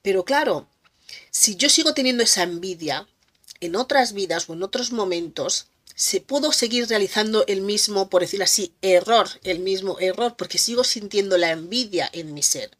Pero 0.01 0.23
claro, 0.23 0.67
si 1.31 1.55
yo 1.55 1.69
sigo 1.69 1.93
teniendo 1.93 2.23
esa 2.23 2.43
envidia, 2.43 3.07
en 3.61 3.75
otras 3.75 4.13
vidas 4.13 4.49
o 4.49 4.53
en 4.53 4.63
otros 4.63 4.91
momentos, 4.91 5.67
se 5.95 6.21
puedo 6.21 6.53
seguir 6.53 6.87
realizando 6.87 7.43
el 7.47 7.59
mismo, 7.59 8.09
por 8.09 8.21
decirlo 8.21 8.45
así, 8.45 8.71
error, 8.81 9.27
el 9.43 9.59
mismo 9.59 9.99
error, 9.99 10.35
porque 10.37 10.57
sigo 10.57 10.85
sintiendo 10.85 11.37
la 11.37 11.51
envidia 11.51 12.09
en 12.13 12.33
mi 12.33 12.41
ser. 12.41 12.71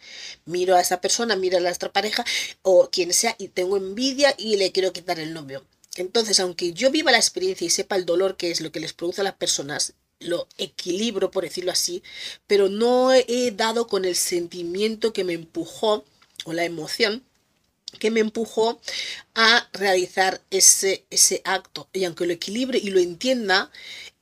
Miro 0.46 0.76
a 0.76 0.80
esa 0.80 1.02
persona, 1.02 1.36
miro 1.36 1.58
a 1.58 1.60
la 1.60 1.72
otra 1.72 1.92
pareja 1.92 2.24
o 2.62 2.90
quien 2.90 3.12
sea 3.14 3.36
y 3.38 3.50
tengo 3.50 3.76
envidia 3.76 4.34
y 4.38 4.56
le 4.56 4.72
quiero 4.72 4.94
quitar 4.94 5.20
el 5.20 5.34
novio. 5.34 5.66
Entonces, 5.98 6.40
aunque 6.40 6.72
yo 6.72 6.92
viva 6.92 7.12
la 7.12 7.18
experiencia 7.18 7.68
y 7.68 7.70
sepa 7.70 7.98
el 7.98 8.06
dolor 8.06 8.38
que 8.38 8.52
es 8.52 8.62
lo 8.62 8.72
que 8.72 8.80
les 8.80 8.94
produce 8.94 9.20
a 9.20 9.26
las 9.26 9.36
personas, 9.36 9.96
lo 10.20 10.48
equilibro, 10.58 11.30
por 11.30 11.44
decirlo 11.44 11.74
así, 11.74 12.04
pero 12.48 12.70
no 12.70 13.12
he 13.14 13.52
dado 13.52 13.88
con 13.88 14.06
el 14.06 14.16
sentimiento 14.16 15.12
que 15.12 15.26
me 15.26 15.34
empujó 15.34 16.06
o 16.46 16.54
la 16.54 16.64
emoción 16.64 17.26
que 18.00 18.12
me 18.12 18.20
empujó 18.20 18.80
a 19.36 19.68
realizar 19.74 20.42
ese, 20.52 21.06
ese 21.10 21.42
acto. 21.44 21.90
Y 21.94 22.04
aunque 22.06 22.26
lo 22.26 22.34
equilibre 22.34 22.78
y 22.78 22.90
lo 22.92 23.00
entienda, 23.00 23.72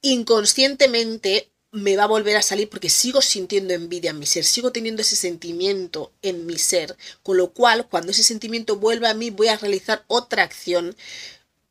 inconscientemente 0.02 1.50
me 1.72 1.98
va 1.98 2.04
a 2.04 2.08
volver 2.08 2.38
a 2.38 2.42
salir 2.42 2.70
porque 2.70 2.90
sigo 2.90 3.22
sintiendo 3.22 3.74
envidia 3.74 4.12
en 4.12 4.20
mi 4.20 4.26
ser, 4.26 4.46
sigo 4.46 4.72
teniendo 4.72 5.02
ese 5.02 5.16
sentimiento 5.16 6.14
en 6.22 6.46
mi 6.46 6.58
ser, 6.58 6.96
con 7.24 7.38
lo 7.38 7.52
cual 7.52 7.88
cuando 7.90 8.12
ese 8.12 8.24
sentimiento 8.24 8.78
vuelva 8.78 9.10
a 9.10 9.14
mí 9.14 9.32
voy 9.32 9.50
a 9.50 9.58
realizar 9.58 10.04
otra 10.08 10.44
acción 10.44 10.96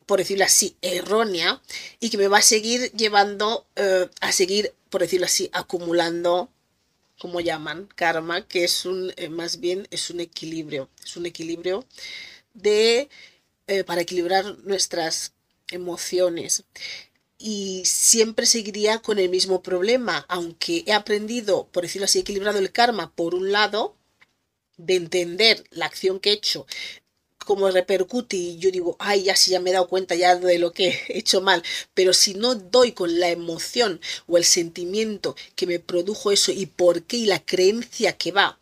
por 0.06 0.20
decirlo 0.20 0.44
así, 0.44 0.76
errónea 0.80 1.60
y 2.00 2.10
que 2.10 2.18
me 2.18 2.28
va 2.28 2.38
a 2.38 2.42
seguir 2.42 2.92
llevando 2.92 3.66
eh, 3.74 4.08
a 4.20 4.32
seguir, 4.32 4.72
por 4.88 5.00
decirlo 5.00 5.26
así, 5.26 5.50
acumulando, 5.52 6.48
como 7.18 7.40
llaman, 7.40 7.88
karma, 7.94 8.46
que 8.46 8.64
es 8.64 8.84
un, 8.84 9.12
eh, 9.16 9.28
más 9.28 9.60
bien, 9.60 9.86
es 9.90 10.10
un 10.10 10.20
equilibrio, 10.20 10.88
es 11.04 11.16
un 11.16 11.26
equilibrio 11.26 11.86
de, 12.54 13.08
eh, 13.66 13.84
para 13.84 14.02
equilibrar 14.02 14.58
nuestras 14.64 15.32
emociones. 15.70 16.64
Y 17.38 17.82
siempre 17.84 18.46
seguiría 18.46 19.00
con 19.00 19.18
el 19.18 19.28
mismo 19.28 19.62
problema, 19.62 20.24
aunque 20.28 20.84
he 20.86 20.92
aprendido, 20.92 21.68
por 21.68 21.82
decirlo 21.84 22.06
así, 22.06 22.20
equilibrado 22.20 22.58
el 22.58 22.72
karma 22.72 23.12
por 23.14 23.34
un 23.34 23.52
lado, 23.52 23.96
de 24.78 24.96
entender 24.96 25.64
la 25.70 25.86
acción 25.86 26.20
que 26.20 26.30
he 26.30 26.34
hecho 26.34 26.66
como 27.46 27.70
repercute 27.70 28.36
y 28.36 28.58
yo 28.58 28.70
digo, 28.70 28.96
ay, 28.98 29.22
ya 29.24 29.36
sí, 29.36 29.52
ya 29.52 29.60
me 29.60 29.70
he 29.70 29.72
dado 29.72 29.88
cuenta 29.88 30.14
ya 30.14 30.36
de 30.36 30.58
lo 30.58 30.72
que 30.72 30.88
he 31.08 31.18
hecho 31.18 31.40
mal, 31.40 31.62
pero 31.94 32.12
si 32.12 32.34
no 32.34 32.54
doy 32.54 32.92
con 32.92 33.18
la 33.18 33.30
emoción 33.30 34.00
o 34.26 34.36
el 34.36 34.44
sentimiento 34.44 35.34
que 35.54 35.66
me 35.66 35.78
produjo 35.78 36.30
eso 36.32 36.52
y 36.52 36.66
por 36.66 37.04
qué 37.04 37.16
y 37.16 37.26
la 37.26 37.42
creencia 37.42 38.12
que 38.12 38.32
va 38.32 38.58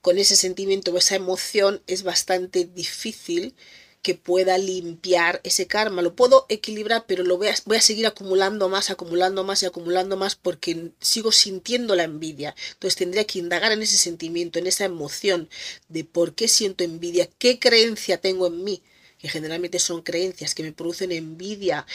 con 0.00 0.18
ese 0.18 0.36
sentimiento 0.36 0.92
o 0.92 0.98
esa 0.98 1.16
emoción, 1.16 1.82
es 1.86 2.02
bastante 2.02 2.64
difícil 2.64 3.54
que 4.02 4.14
pueda 4.16 4.58
limpiar 4.58 5.40
ese 5.44 5.66
karma. 5.66 6.02
Lo 6.02 6.14
puedo 6.14 6.46
equilibrar, 6.48 7.04
pero 7.06 7.22
lo 7.22 7.38
voy 7.38 7.48
a, 7.48 7.54
voy 7.64 7.76
a, 7.76 7.80
seguir 7.80 8.06
acumulando 8.06 8.68
más, 8.68 8.90
acumulando 8.90 9.44
más 9.44 9.62
y 9.62 9.66
acumulando 9.66 10.16
más 10.16 10.34
porque 10.34 10.90
sigo 11.00 11.30
sintiendo 11.32 11.94
la 11.94 12.02
envidia. 12.02 12.54
Entonces 12.72 12.96
tendría 12.96 13.24
que 13.24 13.38
indagar 13.38 13.72
en 13.72 13.82
ese 13.82 13.96
sentimiento, 13.96 14.58
en 14.58 14.66
esa 14.66 14.84
emoción 14.84 15.48
de 15.88 16.04
por 16.04 16.34
qué 16.34 16.48
siento 16.48 16.84
envidia, 16.84 17.28
qué 17.38 17.58
creencia 17.58 18.20
tengo 18.20 18.48
en 18.48 18.64
mí, 18.64 18.82
que 19.18 19.28
generalmente 19.28 19.78
son 19.78 20.02
creencias 20.02 20.54
que 20.54 20.64
me 20.64 20.72
producen 20.72 21.12
envidia 21.12 21.86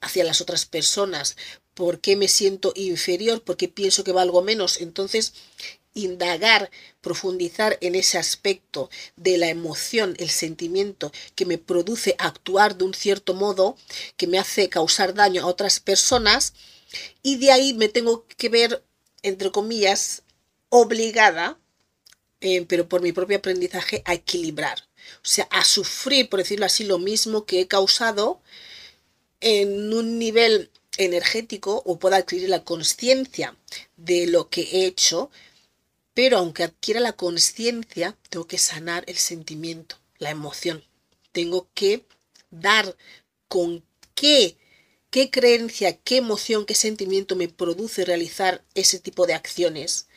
hacia 0.00 0.24
las 0.24 0.40
otras 0.40 0.64
personas, 0.64 1.36
por 1.74 2.00
qué 2.00 2.16
me 2.16 2.28
siento 2.28 2.72
inferior, 2.76 3.42
por 3.42 3.56
qué 3.56 3.68
pienso 3.68 4.04
que 4.04 4.12
valgo 4.12 4.42
menos. 4.42 4.80
Entonces, 4.80 5.34
indagar, 5.96 6.70
profundizar 7.00 7.78
en 7.80 7.96
ese 7.96 8.18
aspecto 8.18 8.88
de 9.16 9.38
la 9.38 9.48
emoción, 9.48 10.14
el 10.18 10.30
sentimiento 10.30 11.10
que 11.34 11.46
me 11.46 11.58
produce 11.58 12.14
actuar 12.18 12.76
de 12.76 12.84
un 12.84 12.94
cierto 12.94 13.34
modo, 13.34 13.76
que 14.16 14.28
me 14.28 14.38
hace 14.38 14.68
causar 14.68 15.14
daño 15.14 15.42
a 15.42 15.46
otras 15.46 15.80
personas, 15.80 16.52
y 17.22 17.38
de 17.38 17.50
ahí 17.50 17.74
me 17.74 17.88
tengo 17.88 18.26
que 18.36 18.48
ver, 18.48 18.84
entre 19.22 19.50
comillas, 19.50 20.22
obligada, 20.68 21.58
eh, 22.40 22.64
pero 22.68 22.88
por 22.88 23.02
mi 23.02 23.12
propio 23.12 23.38
aprendizaje, 23.38 24.02
a 24.04 24.14
equilibrar. 24.14 24.86
O 25.16 25.28
sea, 25.28 25.48
a 25.50 25.64
sufrir, 25.64 26.28
por 26.28 26.40
decirlo 26.40 26.66
así, 26.66 26.84
lo 26.84 26.98
mismo 26.98 27.46
que 27.46 27.60
he 27.60 27.66
causado 27.66 28.40
en 29.40 29.92
un 29.92 30.18
nivel 30.18 30.70
energético 30.98 31.82
o 31.84 31.98
pueda 31.98 32.16
adquirir 32.16 32.48
la 32.48 32.64
conciencia 32.64 33.56
de 33.96 34.26
lo 34.26 34.48
que 34.48 34.62
he 34.62 34.86
hecho, 34.86 35.30
pero 36.16 36.38
aunque 36.38 36.62
adquiera 36.62 36.98
la 36.98 37.12
conciencia, 37.12 38.16
tengo 38.30 38.46
que 38.46 38.56
sanar 38.56 39.04
el 39.06 39.18
sentimiento, 39.18 39.98
la 40.16 40.30
emoción. 40.30 40.82
Tengo 41.30 41.68
que 41.74 42.06
dar 42.50 42.96
con 43.48 43.84
qué, 44.14 44.56
qué 45.10 45.30
creencia, 45.30 45.98
qué 45.98 46.16
emoción, 46.16 46.64
qué 46.64 46.74
sentimiento 46.74 47.36
me 47.36 47.48
produce 47.48 48.06
realizar 48.06 48.64
ese 48.74 48.98
tipo 48.98 49.26
de 49.26 49.34
acciones. 49.34 50.08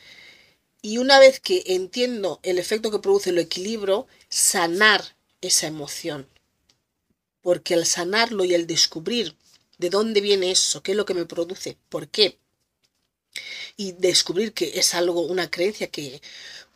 Y 0.80 0.96
una 0.96 1.18
vez 1.18 1.38
que 1.38 1.64
entiendo 1.66 2.40
el 2.44 2.58
efecto 2.58 2.90
que 2.90 3.00
produce 3.00 3.32
lo 3.32 3.42
equilibrio, 3.42 4.06
sanar 4.30 5.04
esa 5.42 5.66
emoción. 5.66 6.26
Porque 7.42 7.74
al 7.74 7.84
sanarlo 7.84 8.46
y 8.46 8.54
al 8.54 8.66
descubrir 8.66 9.36
de 9.76 9.90
dónde 9.90 10.22
viene 10.22 10.50
eso, 10.50 10.82
qué 10.82 10.92
es 10.92 10.96
lo 10.96 11.04
que 11.04 11.12
me 11.12 11.26
produce, 11.26 11.76
por 11.90 12.08
qué, 12.08 12.38
y 13.76 13.92
descubrir 13.92 14.52
que 14.52 14.78
es 14.78 14.94
algo, 14.94 15.22
una 15.22 15.50
creencia 15.50 15.88
que 15.88 16.20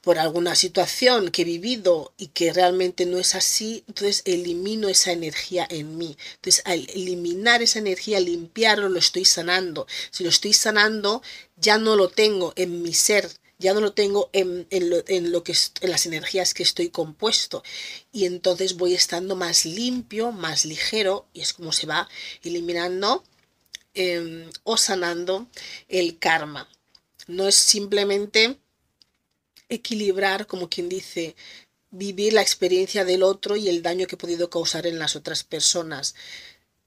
por 0.05 0.19
alguna 0.19 0.55
situación 0.55 1.31
que 1.31 1.43
he 1.43 1.45
vivido 1.47 2.13
y 2.19 2.27
que 2.29 2.53
realmente 2.53 3.07
no 3.07 3.19
es 3.19 3.35
así, 3.35 3.85
entonces 3.89 4.23
elimino 4.27 4.89
esa 4.89 5.13
energía 5.13 5.67
en 5.71 5.97
mí. 5.97 6.17
Entonces, 6.35 6.63
al 6.67 6.87
eliminar 6.91 7.63
esa 7.63 7.79
energía, 7.79 8.21
limpiarlo, 8.21 8.91
lo 8.91 8.99
estoy 8.99 9.25
sanando. 9.25 9.87
Si 10.11 10.23
lo 10.23 10.29
estoy 10.29 10.53
sanando, 10.53 11.23
ya 11.57 11.79
no 11.79 11.97
lo 11.97 12.11
tengo 12.11 12.53
en 12.57 12.83
mi 12.83 12.93
ser, 12.93 13.31
ya 13.59 13.73
no 13.73 13.81
lo 13.81 13.95
tengo 13.95 14.29
en, 14.35 14.67
lo, 14.71 15.03
en, 15.07 15.33
lo, 15.33 15.43
que 15.43 15.55
en 15.81 15.91
las 15.91 16.05
energías 16.05 16.53
que 16.53 16.63
estoy 16.63 16.91
compuesto 16.91 17.63
y 18.13 18.27
entonces 18.27 18.77
voy 18.77 18.95
estando 18.95 19.37
más 19.37 19.65
limpio, 19.65 20.33
más 20.33 20.67
ligero 20.67 21.27
y 21.33 21.41
es 21.41 21.55
como 21.55 21.73
se 21.73 21.87
va 21.87 22.09
eliminando 22.43 23.25
Em, 23.95 24.51
o 24.65 24.77
sanando 24.77 25.49
el 25.89 26.19
karma. 26.19 26.69
No 27.27 27.47
es 27.49 27.55
simplemente 27.55 28.59
equilibrar, 29.69 30.47
como 30.47 30.69
quien 30.69 30.89
dice, 30.89 31.37
vivir 31.91 32.33
la 32.33 32.43
experiencia 32.43 33.05
del 33.05 33.23
otro 33.23 33.57
y 33.57 33.69
el 33.69 33.83
daño 33.83 34.07
que 34.07 34.17
he 34.17 34.19
podido 34.19 34.51
causar 34.51 34.87
en 34.87 34.99
las 34.99 35.17
otras 35.17 35.45
personas. 35.45 36.15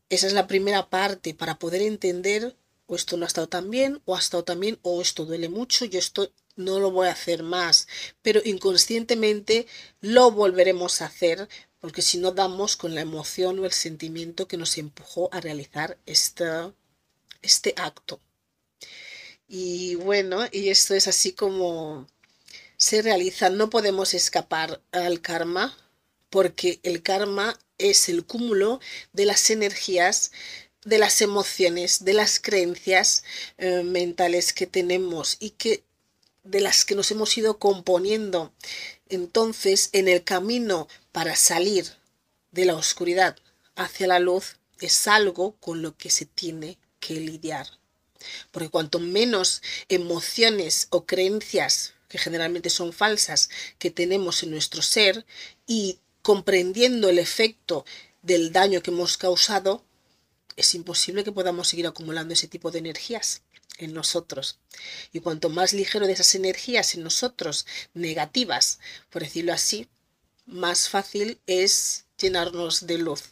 Esa 0.09 0.27
es 0.27 0.33
la 0.33 0.47
primera 0.47 0.89
parte 0.89 1.33
para 1.33 1.57
poder 1.59 1.81
entender 1.81 2.55
o 2.87 2.95
esto 2.95 3.17
no 3.17 3.25
ha 3.25 3.27
estado 3.27 3.47
tan 3.47 3.69
bien, 3.69 4.01
o 4.05 4.15
ha 4.15 4.19
estado 4.19 4.43
tan 4.43 4.59
bien, 4.59 4.79
o 4.81 5.01
esto 5.01 5.25
duele 5.25 5.49
mucho, 5.49 5.85
yo 5.85 5.99
esto 5.99 6.31
no 6.55 6.79
lo 6.79 6.89
voy 6.89 7.07
a 7.07 7.11
hacer 7.11 7.43
más, 7.43 7.87
pero 8.21 8.41
inconscientemente 8.43 9.67
lo 10.01 10.31
volveremos 10.31 11.01
a 11.01 11.07
hacer 11.07 11.47
porque 11.79 12.01
si 12.01 12.17
no 12.17 12.31
damos 12.31 12.75
con 12.75 12.95
la 12.95 13.01
emoción 13.01 13.59
o 13.59 13.65
el 13.65 13.73
sentimiento 13.73 14.47
que 14.47 14.57
nos 14.57 14.77
empujó 14.77 15.29
a 15.31 15.41
realizar 15.41 15.97
esta 16.05 16.73
este 17.41 17.73
acto. 17.77 18.19
Y 19.47 19.95
bueno, 19.95 20.45
y 20.51 20.69
esto 20.69 20.93
es 20.93 21.07
así 21.07 21.31
como 21.33 22.07
se 22.77 23.01
realiza. 23.01 23.49
No 23.49 23.69
podemos 23.69 24.13
escapar 24.13 24.81
al 24.91 25.21
karma 25.21 25.77
porque 26.29 26.79
el 26.83 27.01
karma 27.01 27.57
es 27.77 28.09
el 28.09 28.25
cúmulo 28.25 28.79
de 29.13 29.25
las 29.25 29.49
energías, 29.49 30.31
de 30.83 30.97
las 30.97 31.21
emociones, 31.21 32.03
de 32.03 32.13
las 32.13 32.39
creencias 32.39 33.23
eh, 33.57 33.83
mentales 33.83 34.53
que 34.53 34.67
tenemos 34.67 35.37
y 35.39 35.51
que 35.51 35.83
de 36.43 36.61
las 36.61 36.85
que 36.85 36.95
nos 36.95 37.11
hemos 37.11 37.37
ido 37.37 37.59
componiendo. 37.59 38.53
Entonces, 39.09 39.89
en 39.93 40.07
el 40.07 40.23
camino 40.23 40.87
para 41.11 41.35
salir 41.35 41.85
de 42.51 42.65
la 42.65 42.75
oscuridad 42.75 43.37
hacia 43.75 44.07
la 44.07 44.19
luz 44.19 44.57
es 44.79 45.07
algo 45.07 45.55
con 45.59 45.81
lo 45.81 45.95
que 45.97 46.09
se 46.09 46.25
tiene 46.25 46.77
que 46.99 47.15
lidiar. 47.15 47.67
Porque 48.51 48.69
cuanto 48.69 48.99
menos 48.99 49.61
emociones 49.89 50.87
o 50.89 51.05
creencias, 51.05 51.93
que 52.07 52.17
generalmente 52.17 52.69
son 52.69 52.93
falsas, 52.93 53.49
que 53.79 53.91
tenemos 53.91 54.43
en 54.43 54.51
nuestro 54.51 54.81
ser 54.81 55.25
y 55.65 55.99
comprendiendo 56.21 57.09
el 57.09 57.19
efecto 57.19 57.85
del 58.21 58.51
daño 58.51 58.81
que 58.81 58.91
hemos 58.91 59.17
causado, 59.17 59.83
es 60.55 60.73
imposible 60.73 61.23
que 61.23 61.31
podamos 61.31 61.67
seguir 61.67 61.87
acumulando 61.87 62.33
ese 62.33 62.47
tipo 62.47 62.71
de 62.71 62.79
energías 62.79 63.43
en 63.77 63.93
nosotros. 63.93 64.57
Y 65.13 65.19
cuanto 65.19 65.49
más 65.49 65.73
ligero 65.73 66.07
de 66.07 66.13
esas 66.13 66.33
energías 66.35 66.95
en 66.95 67.03
nosotros, 67.03 67.65
negativas, 67.93 68.79
por 69.09 69.21
decirlo 69.21 69.53
así, 69.53 69.87
más 70.45 70.89
fácil 70.89 71.39
es 71.45 72.05
llenarnos 72.17 72.87
de 72.87 72.97
luz. 72.97 73.23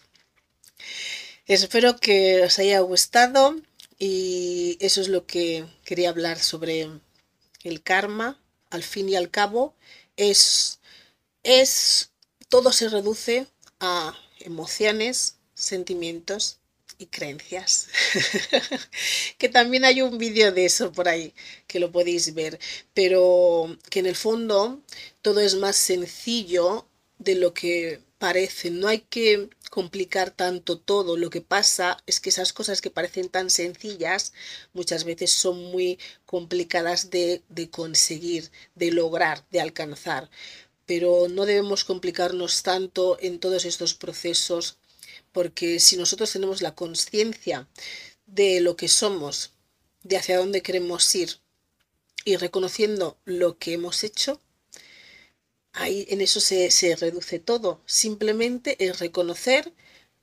Espero 1.47 1.97
que 1.97 2.41
os 2.41 2.57
haya 2.57 2.79
gustado 2.79 3.55
y 3.99 4.77
eso 4.79 4.99
es 4.99 5.09
lo 5.09 5.27
que 5.27 5.63
quería 5.83 6.09
hablar 6.09 6.39
sobre 6.39 6.89
el 7.63 7.83
karma. 7.83 8.41
Al 8.71 8.81
fin 8.81 9.07
y 9.09 9.15
al 9.15 9.29
cabo, 9.29 9.75
es, 10.17 10.79
es 11.43 12.09
todo 12.49 12.71
se 12.71 12.89
reduce 12.89 13.45
a 13.79 14.17
emociones, 14.39 15.37
sentimientos 15.53 16.57
y 16.97 17.05
creencias. 17.05 17.89
que 19.37 19.47
también 19.47 19.85
hay 19.85 20.01
un 20.01 20.17
vídeo 20.17 20.51
de 20.51 20.65
eso 20.65 20.91
por 20.91 21.07
ahí 21.07 21.31
que 21.67 21.79
lo 21.79 21.91
podéis 21.91 22.33
ver, 22.33 22.59
pero 22.95 23.77
que 23.91 23.99
en 23.99 24.07
el 24.07 24.15
fondo 24.15 24.81
todo 25.21 25.41
es 25.41 25.53
más 25.53 25.75
sencillo 25.75 26.87
de 27.19 27.35
lo 27.35 27.53
que 27.53 28.01
parece. 28.17 28.71
No 28.71 28.87
hay 28.87 28.99
que 29.01 29.49
complicar 29.69 30.31
tanto 30.31 30.77
todo. 30.79 31.17
Lo 31.17 31.29
que 31.29 31.41
pasa 31.41 31.97
es 32.05 32.19
que 32.19 32.29
esas 32.29 32.53
cosas 32.53 32.81
que 32.81 32.89
parecen 32.91 33.29
tan 33.29 33.49
sencillas 33.49 34.33
muchas 34.73 35.03
veces 35.03 35.31
son 35.31 35.63
muy 35.71 35.99
complicadas 36.25 37.09
de, 37.09 37.43
de 37.49 37.69
conseguir, 37.69 38.51
de 38.75 38.91
lograr, 38.91 39.45
de 39.51 39.61
alcanzar. 39.61 40.29
Pero 40.85 41.27
no 41.29 41.45
debemos 41.45 41.83
complicarnos 41.83 42.63
tanto 42.63 43.17
en 43.21 43.39
todos 43.39 43.65
estos 43.65 43.93
procesos 43.95 44.77
porque 45.31 45.79
si 45.81 45.97
nosotros 45.97 46.31
tenemos 46.31 46.61
la 46.61 46.75
conciencia 46.75 47.67
de 48.25 48.61
lo 48.61 48.77
que 48.77 48.87
somos, 48.87 49.51
de 50.03 50.17
hacia 50.17 50.37
dónde 50.37 50.61
queremos 50.61 51.13
ir 51.15 51.39
y 52.23 52.37
reconociendo 52.37 53.17
lo 53.25 53.57
que 53.57 53.73
hemos 53.73 54.03
hecho, 54.03 54.39
ahí 55.75 56.05
en 56.09 56.21
eso 56.21 56.39
se, 56.39 56.71
se 56.71 56.95
reduce 56.95 57.39
todo. 57.39 57.81
Simplemente 57.85 58.83
es 58.83 58.99
reconocer 58.99 59.73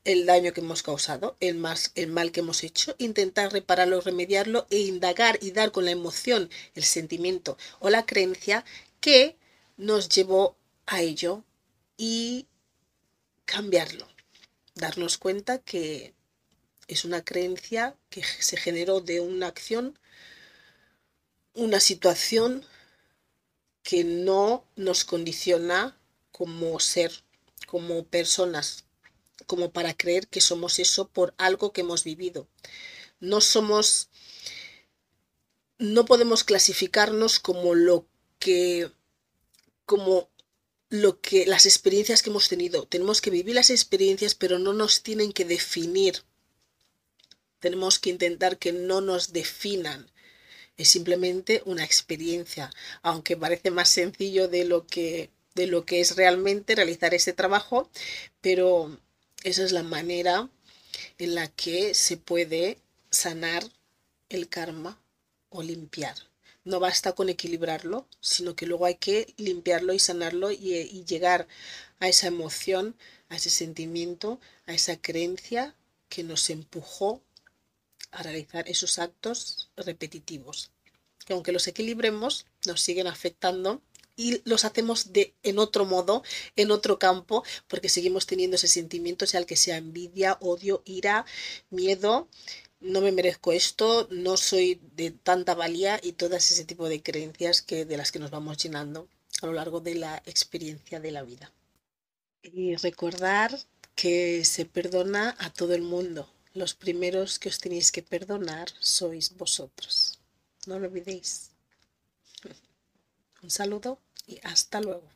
el 0.05 0.27
daño 0.27 0.53
que 0.53 0.61
hemos 0.61 0.83
causado, 0.83 1.37
el, 1.41 1.57
más, 1.57 1.93
el 1.95 2.09
mal 2.09 2.33
que 2.33 2.41
hemos 2.41 2.65
hecho, 2.65 2.97
intentar 2.99 3.53
repararlo, 3.53 4.01
remediarlo 4.01 4.67
e 4.71 4.81
indagar 4.81 5.39
y 5.41 5.53
dar 5.53 5.71
con 5.71 5.85
la 5.85 5.93
emoción, 5.93 6.51
el 6.75 6.83
sentimiento 6.83 7.57
o 7.79 7.89
la 7.89 8.05
creencia 8.05 8.65
que 9.01 9.37
nos 9.77 10.09
llevó 10.09 10.57
a 10.87 11.03
ello 11.03 11.45
y 11.97 12.47
cambiarlo 13.45 14.13
darnos 14.75 15.19
cuenta 15.19 15.59
que 15.59 16.15
es 16.89 17.05
una 17.05 17.25
creencia 17.25 17.97
que 18.11 18.23
se 18.25 18.57
generó 18.57 19.01
de 19.01 19.21
una 19.21 19.47
acción, 19.47 19.99
una 21.55 21.81
situación 21.81 22.65
que 23.83 24.05
no 24.05 24.65
nos 24.77 25.05
condiciona 25.05 25.99
como 26.31 26.79
ser, 26.81 27.13
como 27.67 28.05
personas, 28.05 28.85
como 29.47 29.73
para 29.73 29.95
creer 29.97 30.29
que 30.29 30.41
somos 30.41 30.79
eso 30.79 31.09
por 31.09 31.35
algo 31.37 31.73
que 31.73 31.83
hemos 31.83 32.05
vivido. 32.05 32.49
No 33.21 33.41
somos, 33.41 34.09
no 35.79 36.05
podemos 36.05 36.45
clasificarnos 36.45 37.39
como 37.39 37.75
lo 37.75 38.07
que, 38.39 38.91
como 39.85 40.31
lo 40.93 41.21
que 41.21 41.47
las 41.47 41.65
experiencias 41.65 42.23
que 42.23 42.31
hemos 42.31 42.49
tenido. 42.49 42.87
Tenemos 42.87 43.21
que 43.21 43.31
vivir 43.31 43.55
las 43.55 43.71
experiencias, 43.71 44.35
pero 44.35 44.59
no 44.59 44.75
nos 44.75 45.03
tienen 45.03 45.33
que 45.33 45.45
definir. 45.45 46.23
Tenemos 47.61 47.99
que 47.99 48.11
intentar 48.11 48.59
que 48.59 48.73
no 48.73 49.01
nos 49.01 49.33
definan. 49.33 50.12
Es 50.77 50.89
simplemente 50.89 51.63
una 51.67 51.85
experiencia, 51.85 52.71
aunque 53.03 53.37
parece 53.37 53.71
más 53.71 53.89
sencillo 53.89 54.49
de 54.49 54.65
lo 54.65 54.87
que 54.87 55.31
de 55.55 55.67
lo 55.67 55.85
que 55.85 56.01
es 56.01 56.17
realmente 56.17 56.75
realizar 56.75 57.15
ese 57.15 57.33
trabajo, 57.33 57.91
pero 58.41 58.99
esa 59.45 59.65
es 59.65 59.73
la 59.73 59.83
manera 59.83 60.49
en 61.19 61.35
la 61.35 61.49
que 61.49 61.95
se 61.95 62.17
puede 62.17 62.79
sanar 63.11 63.65
el 64.29 64.49
karma 64.49 65.01
o 65.51 65.63
limpiar. 65.63 66.17
No 66.65 66.81
basta 66.81 67.13
con 67.13 67.29
equilibrarlo, 67.29 68.07
sino 68.21 68.55
que 68.55 68.67
luego 68.67 68.87
hay 68.87 68.95
que 68.95 69.35
limpiarlo 69.37 69.93
y 69.93 69.99
sanarlo 69.99 70.53
y, 70.53 71.05
llegar 71.05 71.49
a 71.99 72.09
esa 72.09 72.29
emoción, 72.29 72.97
a 73.29 73.37
ese 73.37 73.51
sentimiento, 73.51 74.41
a 74.67 74.73
esa 74.73 74.97
creencia 74.97 75.75
que 76.09 76.23
nos 76.23 76.51
empujó 76.51 77.21
a 78.13 78.23
realizar 78.23 78.69
esos 78.69 78.99
actos 78.99 79.71
repetitivos. 79.77 80.71
Que 81.27 81.33
aunque 81.33 81.53
los 81.53 81.67
equilibremos, 81.67 82.47
nos 82.67 82.81
siguen 82.81 83.07
afectando 83.07 83.83
y 84.17 84.41
los 84.45 84.65
hacemos 84.65 85.13
de 85.13 85.35
en 85.43 85.59
otro 85.59 85.85
modo, 85.85 86.23
en 86.57 86.71
otro 86.71 86.99
campo, 86.99 87.45
porque 87.69 87.89
seguimos 87.89 88.27
teniendo 88.27 88.57
ese 88.57 88.69
sentimiento, 88.69 89.27
sea 89.27 89.41
el 89.41 89.47
que 89.47 89.57
sea 89.57 89.79
envidia, 89.79 90.37
odio, 90.41 90.83
ira, 90.85 91.25
miedo, 91.71 92.29
no 92.81 93.01
me 93.01 93.13
merezco 93.13 93.53
esto, 93.53 94.09
no 94.11 94.37
soy 94.37 94.81
de 94.97 95.13
tanta 95.13 95.55
valía 95.55 96.01
y 96.03 96.13
todas 96.13 96.51
ese 96.51 96.65
tipo 96.65 96.89
de 96.89 97.03
creencias 97.03 97.63
que, 97.63 97.85
de 97.85 97.97
las 97.97 98.13
que 98.13 98.19
nos 98.19 98.31
vamos 98.31 98.59
llenando 98.59 99.09
a 99.41 99.47
lo 99.47 99.53
largo 99.53 99.81
de 99.81 99.95
la 99.95 100.23
experiencia 100.27 101.01
de 101.01 101.13
la 101.13 101.23
vida. 101.23 101.53
Y 102.43 102.75
recordar 102.77 103.57
que 103.95 104.45
se 104.45 104.65
perdona 104.65 105.37
a 105.39 105.53
todo 105.53 105.75
el 105.75 105.83
mundo. 105.83 106.29
Los 106.55 106.75
primeros 106.75 107.39
que 107.39 107.49
os 107.49 107.59
tenéis 107.59 107.91
que 107.91 108.03
perdonar 108.03 108.69
sois 108.81 109.35
vosotros. 109.37 110.19
No 110.67 110.79
lo 110.79 110.87
olvidéis. 110.87 111.51
Un 113.43 113.51
saludo 113.51 113.99
y 114.27 114.39
hasta 114.45 114.81
luego. 114.81 115.09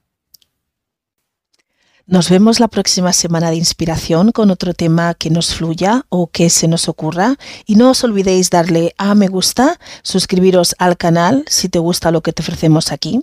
Nos 2.08 2.30
vemos 2.30 2.60
la 2.60 2.68
próxima 2.68 3.12
semana 3.12 3.50
de 3.50 3.56
inspiración 3.56 4.30
con 4.30 4.50
otro 4.50 4.74
tema 4.74 5.14
que 5.14 5.28
nos 5.28 5.54
fluya 5.54 6.06
o 6.08 6.28
que 6.28 6.50
se 6.50 6.68
nos 6.68 6.88
ocurra. 6.88 7.36
Y 7.66 7.74
no 7.74 7.90
os 7.90 8.04
olvidéis 8.04 8.48
darle 8.50 8.94
a 8.96 9.14
me 9.16 9.26
gusta, 9.26 9.80
suscribiros 10.02 10.76
al 10.78 10.96
canal 10.96 11.44
si 11.48 11.68
te 11.68 11.80
gusta 11.80 12.12
lo 12.12 12.22
que 12.22 12.32
te 12.32 12.42
ofrecemos 12.42 12.92
aquí. 12.92 13.22